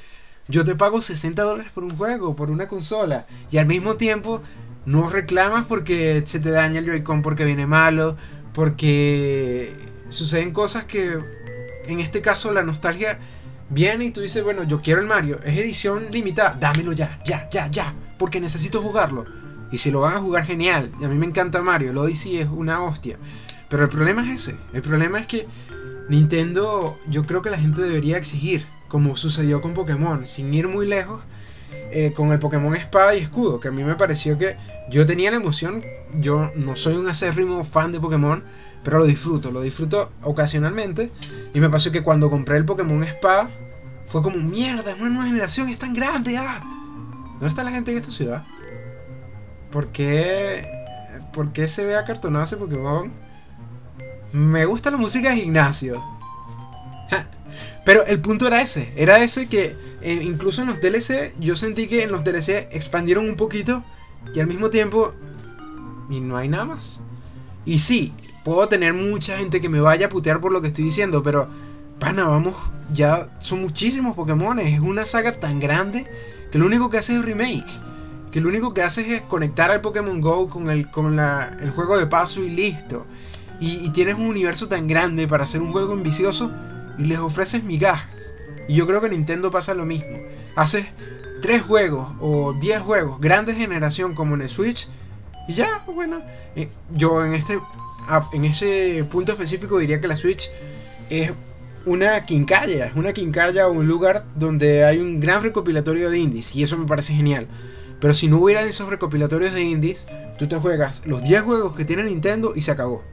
yo 0.49 0.65
te 0.65 0.75
pago 0.75 0.99
60 0.99 1.41
dólares 1.41 1.71
por 1.73 1.83
un 1.83 1.95
juego, 1.95 2.35
por 2.35 2.51
una 2.51 2.67
consola, 2.67 3.25
y 3.51 3.57
al 3.57 3.67
mismo 3.67 3.95
tiempo 3.95 4.41
no 4.85 5.07
reclamas 5.07 5.65
porque 5.67 6.23
se 6.25 6.39
te 6.39 6.49
daña 6.49 6.79
el 6.79 6.85
Joy-Con 6.85 7.21
porque 7.21 7.45
viene 7.45 7.67
malo, 7.67 8.17
porque 8.53 9.73
suceden 10.09 10.51
cosas 10.51 10.85
que 10.85 11.19
en 11.85 11.99
este 11.99 12.21
caso 12.21 12.51
la 12.51 12.63
nostalgia 12.63 13.19
viene 13.69 14.05
y 14.05 14.11
tú 14.11 14.21
dices, 14.21 14.43
bueno, 14.43 14.63
yo 14.63 14.81
quiero 14.81 14.99
el 14.99 15.07
Mario, 15.07 15.39
es 15.45 15.57
edición 15.57 16.07
limitada, 16.11 16.57
dámelo 16.59 16.91
ya, 16.93 17.19
ya, 17.25 17.47
ya, 17.51 17.67
ya, 17.67 17.93
porque 18.17 18.41
necesito 18.41 18.81
jugarlo. 18.81 19.25
Y 19.71 19.77
si 19.77 19.91
lo 19.91 20.01
van 20.01 20.17
a 20.17 20.19
jugar, 20.19 20.45
genial. 20.45 20.89
Y 20.99 21.05
a 21.05 21.07
mí 21.07 21.15
me 21.15 21.27
encanta 21.27 21.61
Mario, 21.61 21.91
el 21.91 21.97
Odyssey 21.99 22.37
es 22.37 22.47
una 22.47 22.81
hostia. 22.81 23.17
Pero 23.69 23.83
el 23.83 23.89
problema 23.89 24.23
es 24.23 24.41
ese. 24.41 24.57
El 24.73 24.81
problema 24.81 25.19
es 25.19 25.27
que 25.27 25.47
Nintendo, 26.09 26.97
yo 27.07 27.23
creo 27.25 27.43
que 27.43 27.51
la 27.51 27.59
gente 27.59 27.83
debería 27.83 28.17
exigir, 28.17 28.65
como 28.89 29.15
sucedió 29.15 29.61
con 29.61 29.73
Pokémon, 29.73 30.25
sin 30.25 30.53
ir 30.53 30.67
muy 30.67 30.85
lejos, 30.85 31.21
eh, 31.91 32.13
con 32.15 32.31
el 32.31 32.39
Pokémon 32.39 32.75
Espada 32.75 33.15
y 33.15 33.19
Escudo, 33.19 33.59
que 33.59 33.69
a 33.69 33.71
mí 33.71 33.83
me 33.83 33.95
pareció 33.95 34.37
que 34.37 34.57
yo 34.89 35.05
tenía 35.05 35.31
la 35.31 35.37
emoción, 35.37 35.83
yo 36.19 36.51
no 36.55 36.75
soy 36.75 36.95
un 36.95 37.07
acérrimo 37.07 37.63
fan 37.63 37.91
de 37.91 37.99
Pokémon, 37.99 38.43
pero 38.83 38.99
lo 38.99 39.05
disfruto, 39.05 39.51
lo 39.51 39.61
disfruto 39.61 40.11
ocasionalmente. 40.23 41.11
Y 41.53 41.59
me 41.59 41.69
pasó 41.69 41.91
que 41.91 42.01
cuando 42.01 42.29
compré 42.29 42.57
el 42.57 42.65
Pokémon 42.65 43.03
Espada, 43.03 43.49
fue 44.05 44.21
como, 44.21 44.37
mierda, 44.37 44.91
es 44.91 44.99
una 44.99 45.09
nueva 45.09 45.25
generación, 45.25 45.69
es 45.69 45.79
tan 45.79 45.93
grande, 45.93 46.37
ah. 46.37 46.59
¿Dónde 47.33 47.47
está 47.47 47.63
la 47.63 47.71
gente 47.71 47.91
en 47.91 47.97
esta 47.97 48.11
ciudad? 48.11 48.43
¿Por 49.71 49.89
qué, 49.89 50.65
¿Por 51.31 51.53
qué 51.53 51.67
se 51.67 51.85
ve 51.85 51.95
acartonado 51.95 52.43
ese 52.43 52.57
Pokémon? 52.57 53.11
Me 54.33 54.65
gusta 54.65 54.91
la 54.91 54.97
música 54.97 55.29
de 55.29 55.37
Ignacio. 55.37 56.18
Pero 57.89 58.05
el 58.05 58.19
punto 58.19 58.45
era 58.45 58.61
ese, 58.61 58.93
era 58.95 59.23
ese 59.23 59.47
que 59.49 59.75
eh, 60.03 60.19
incluso 60.21 60.61
en 60.61 60.67
los 60.67 60.79
DLC 60.79 61.33
yo 61.39 61.55
sentí 61.55 61.87
que 61.87 62.03
en 62.03 62.11
los 62.11 62.23
DLC 62.23 62.67
expandieron 62.71 63.27
un 63.27 63.35
poquito 63.35 63.83
y 64.31 64.39
al 64.39 64.45
mismo 64.45 64.69
tiempo 64.69 65.15
y 66.07 66.19
no 66.19 66.37
hay 66.37 66.49
nada 66.49 66.65
más. 66.65 66.99
Y 67.65 67.79
sí, 67.79 68.13
puedo 68.45 68.67
tener 68.67 68.93
mucha 68.93 69.39
gente 69.39 69.59
que 69.59 69.69
me 69.69 69.79
vaya 69.79 70.05
a 70.05 70.09
putear 70.09 70.39
por 70.39 70.51
lo 70.51 70.61
que 70.61 70.67
estoy 70.67 70.83
diciendo, 70.83 71.23
pero 71.23 71.47
pana, 71.97 72.25
vamos, 72.25 72.55
ya 72.93 73.35
son 73.39 73.61
muchísimos 73.61 74.15
Pokémon, 74.15 74.59
es 74.59 74.79
una 74.79 75.07
saga 75.07 75.31
tan 75.31 75.59
grande 75.59 76.05
que 76.51 76.59
lo 76.59 76.67
único 76.67 76.91
que 76.91 76.99
hace 76.99 77.15
es 77.15 77.25
remake 77.25 77.65
que 78.31 78.39
lo 78.39 78.49
único 78.49 78.71
que 78.71 78.83
haces 78.83 79.07
es 79.07 79.21
conectar 79.23 79.71
al 79.71 79.81
Pokémon 79.81 80.21
Go 80.21 80.47
con 80.47 80.69
el, 80.69 80.91
con 80.91 81.15
la, 81.15 81.57
el 81.59 81.71
juego 81.71 81.97
de 81.97 82.05
paso 82.05 82.43
y 82.43 82.51
listo. 82.51 83.07
Y, 83.59 83.89
tienes 83.89 84.13
un 84.13 84.27
universo 84.27 84.67
tan 84.67 84.87
grande 84.87 85.27
para 85.27 85.41
hacer 85.41 85.63
un 85.63 85.71
juego 85.71 85.93
ambicioso 85.93 86.51
y 86.99 87.05
les 87.05 87.19
ofreces 87.19 87.63
migajas. 87.63 88.33
Y 88.67 88.75
yo 88.75 88.85
creo 88.85 89.01
que 89.01 89.09
Nintendo 89.09 89.49
pasa 89.49 89.73
lo 89.73 89.85
mismo. 89.85 90.19
Haces 90.55 90.85
tres 91.41 91.61
juegos 91.61 92.09
o 92.19 92.53
diez 92.53 92.79
juegos, 92.79 93.19
grande 93.19 93.55
generación 93.55 94.13
como 94.13 94.35
en 94.35 94.41
el 94.41 94.49
Switch, 94.49 94.87
y 95.47 95.53
ya, 95.53 95.81
bueno, 95.87 96.21
eh, 96.55 96.69
yo 96.91 97.25
en 97.25 97.33
este, 97.33 97.59
en 98.33 98.45
ese 98.45 99.03
punto 99.09 99.31
específico 99.31 99.79
diría 99.79 99.99
que 99.99 100.07
la 100.07 100.15
Switch 100.15 100.51
es 101.09 101.31
una 101.85 102.23
quincalla, 102.25 102.85
es 102.85 102.95
una 102.95 103.13
quincalla 103.13 103.67
o 103.67 103.71
un 103.71 103.87
lugar 103.87 104.25
donde 104.35 104.83
hay 104.83 104.99
un 104.99 105.19
gran 105.19 105.41
recopilatorio 105.41 106.11
de 106.11 106.19
indies, 106.19 106.55
y 106.55 106.61
eso 106.61 106.77
me 106.77 106.85
parece 106.85 107.13
genial. 107.13 107.47
Pero 107.99 108.13
si 108.13 108.27
no 108.27 108.37
hubiera 108.37 108.61
esos 108.61 108.89
recopilatorios 108.89 109.53
de 109.53 109.63
indies, 109.63 110.05
tú 110.37 110.47
te 110.47 110.55
juegas 110.57 111.01
los 111.05 111.23
10 111.23 111.41
juegos 111.41 111.75
que 111.75 111.83
tiene 111.83 112.03
Nintendo 112.03 112.53
y 112.55 112.61
se 112.61 112.71
acabó. 112.71 113.03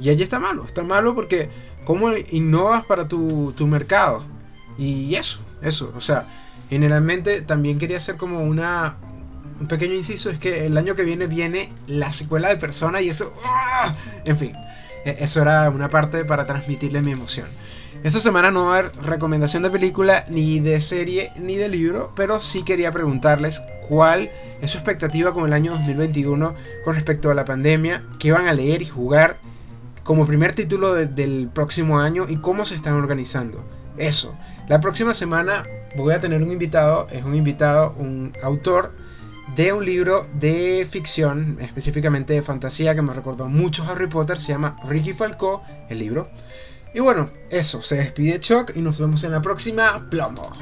Y 0.00 0.10
allí 0.10 0.22
está 0.22 0.38
malo, 0.38 0.64
está 0.64 0.82
malo 0.82 1.14
porque 1.14 1.48
cómo 1.84 2.10
innovas 2.30 2.84
para 2.84 3.08
tu, 3.08 3.54
mercado. 3.66 4.22
Y 4.78 5.14
eso, 5.14 5.40
eso, 5.60 5.92
o 5.96 6.00
sea, 6.00 6.24
generalmente 6.70 7.42
también 7.42 7.78
quería 7.78 7.98
hacer 7.98 8.16
como 8.16 8.40
una, 8.40 8.96
un 9.60 9.68
pequeño 9.68 9.94
inciso, 9.94 10.30
es 10.30 10.38
que 10.38 10.66
el 10.66 10.76
año 10.78 10.94
que 10.94 11.04
viene 11.04 11.26
viene 11.26 11.72
la 11.86 12.10
secuela 12.12 12.48
de 12.48 12.56
Persona 12.56 13.00
y 13.00 13.10
eso, 13.10 13.32
¡ah! 13.44 13.94
en 14.24 14.36
fin, 14.36 14.52
e, 15.04 15.18
eso 15.20 15.42
era 15.42 15.68
una 15.70 15.90
parte 15.90 16.24
para 16.24 16.46
transmitirle 16.46 17.02
mi 17.02 17.12
emoción. 17.12 17.46
Esta 18.02 18.18
semana 18.18 18.50
no 18.50 18.64
va 18.64 18.74
a 18.74 18.78
haber 18.78 18.92
recomendación 19.02 19.62
de 19.62 19.70
película, 19.70 20.24
ni 20.28 20.58
de 20.58 20.80
serie, 20.80 21.30
ni 21.36 21.56
de 21.56 21.68
libro, 21.68 22.12
pero 22.16 22.40
sí 22.40 22.64
quería 22.64 22.90
preguntarles 22.90 23.62
cuál 23.88 24.28
es 24.60 24.72
su 24.72 24.78
expectativa 24.78 25.32
con 25.32 25.44
el 25.44 25.52
año 25.52 25.72
2021 25.72 26.54
con 26.84 26.94
respecto 26.94 27.30
a 27.30 27.34
la 27.34 27.44
pandemia, 27.44 28.02
qué 28.18 28.32
van 28.32 28.48
a 28.48 28.52
leer 28.54 28.82
y 28.82 28.86
jugar 28.86 29.36
como 30.04 30.26
primer 30.26 30.52
título 30.52 30.94
del 30.94 31.50
próximo 31.52 31.98
año 31.98 32.24
y 32.28 32.36
cómo 32.36 32.64
se 32.64 32.74
están 32.74 32.94
organizando. 32.94 33.64
Eso, 33.96 34.36
la 34.68 34.80
próxima 34.80 35.14
semana 35.14 35.64
voy 35.96 36.14
a 36.14 36.20
tener 36.20 36.42
un 36.42 36.50
invitado, 36.50 37.06
es 37.10 37.24
un 37.24 37.34
invitado, 37.34 37.94
un 37.98 38.32
autor 38.42 38.92
de 39.56 39.72
un 39.72 39.84
libro 39.84 40.26
de 40.34 40.86
ficción, 40.88 41.58
específicamente 41.60 42.32
de 42.32 42.42
fantasía, 42.42 42.94
que 42.94 43.02
me 43.02 43.12
recordó 43.12 43.48
mucho 43.48 43.84
Harry 43.84 44.06
Potter, 44.06 44.40
se 44.40 44.52
llama 44.52 44.76
Ricky 44.88 45.12
Falcó, 45.12 45.62
el 45.88 45.98
libro. 45.98 46.30
Y 46.94 47.00
bueno, 47.00 47.30
eso, 47.50 47.82
se 47.82 47.96
despide 47.96 48.40
Chuck 48.40 48.72
y 48.74 48.80
nos 48.80 48.98
vemos 48.98 49.24
en 49.24 49.32
la 49.32 49.42
próxima. 49.42 50.08
Plomo. 50.10 50.52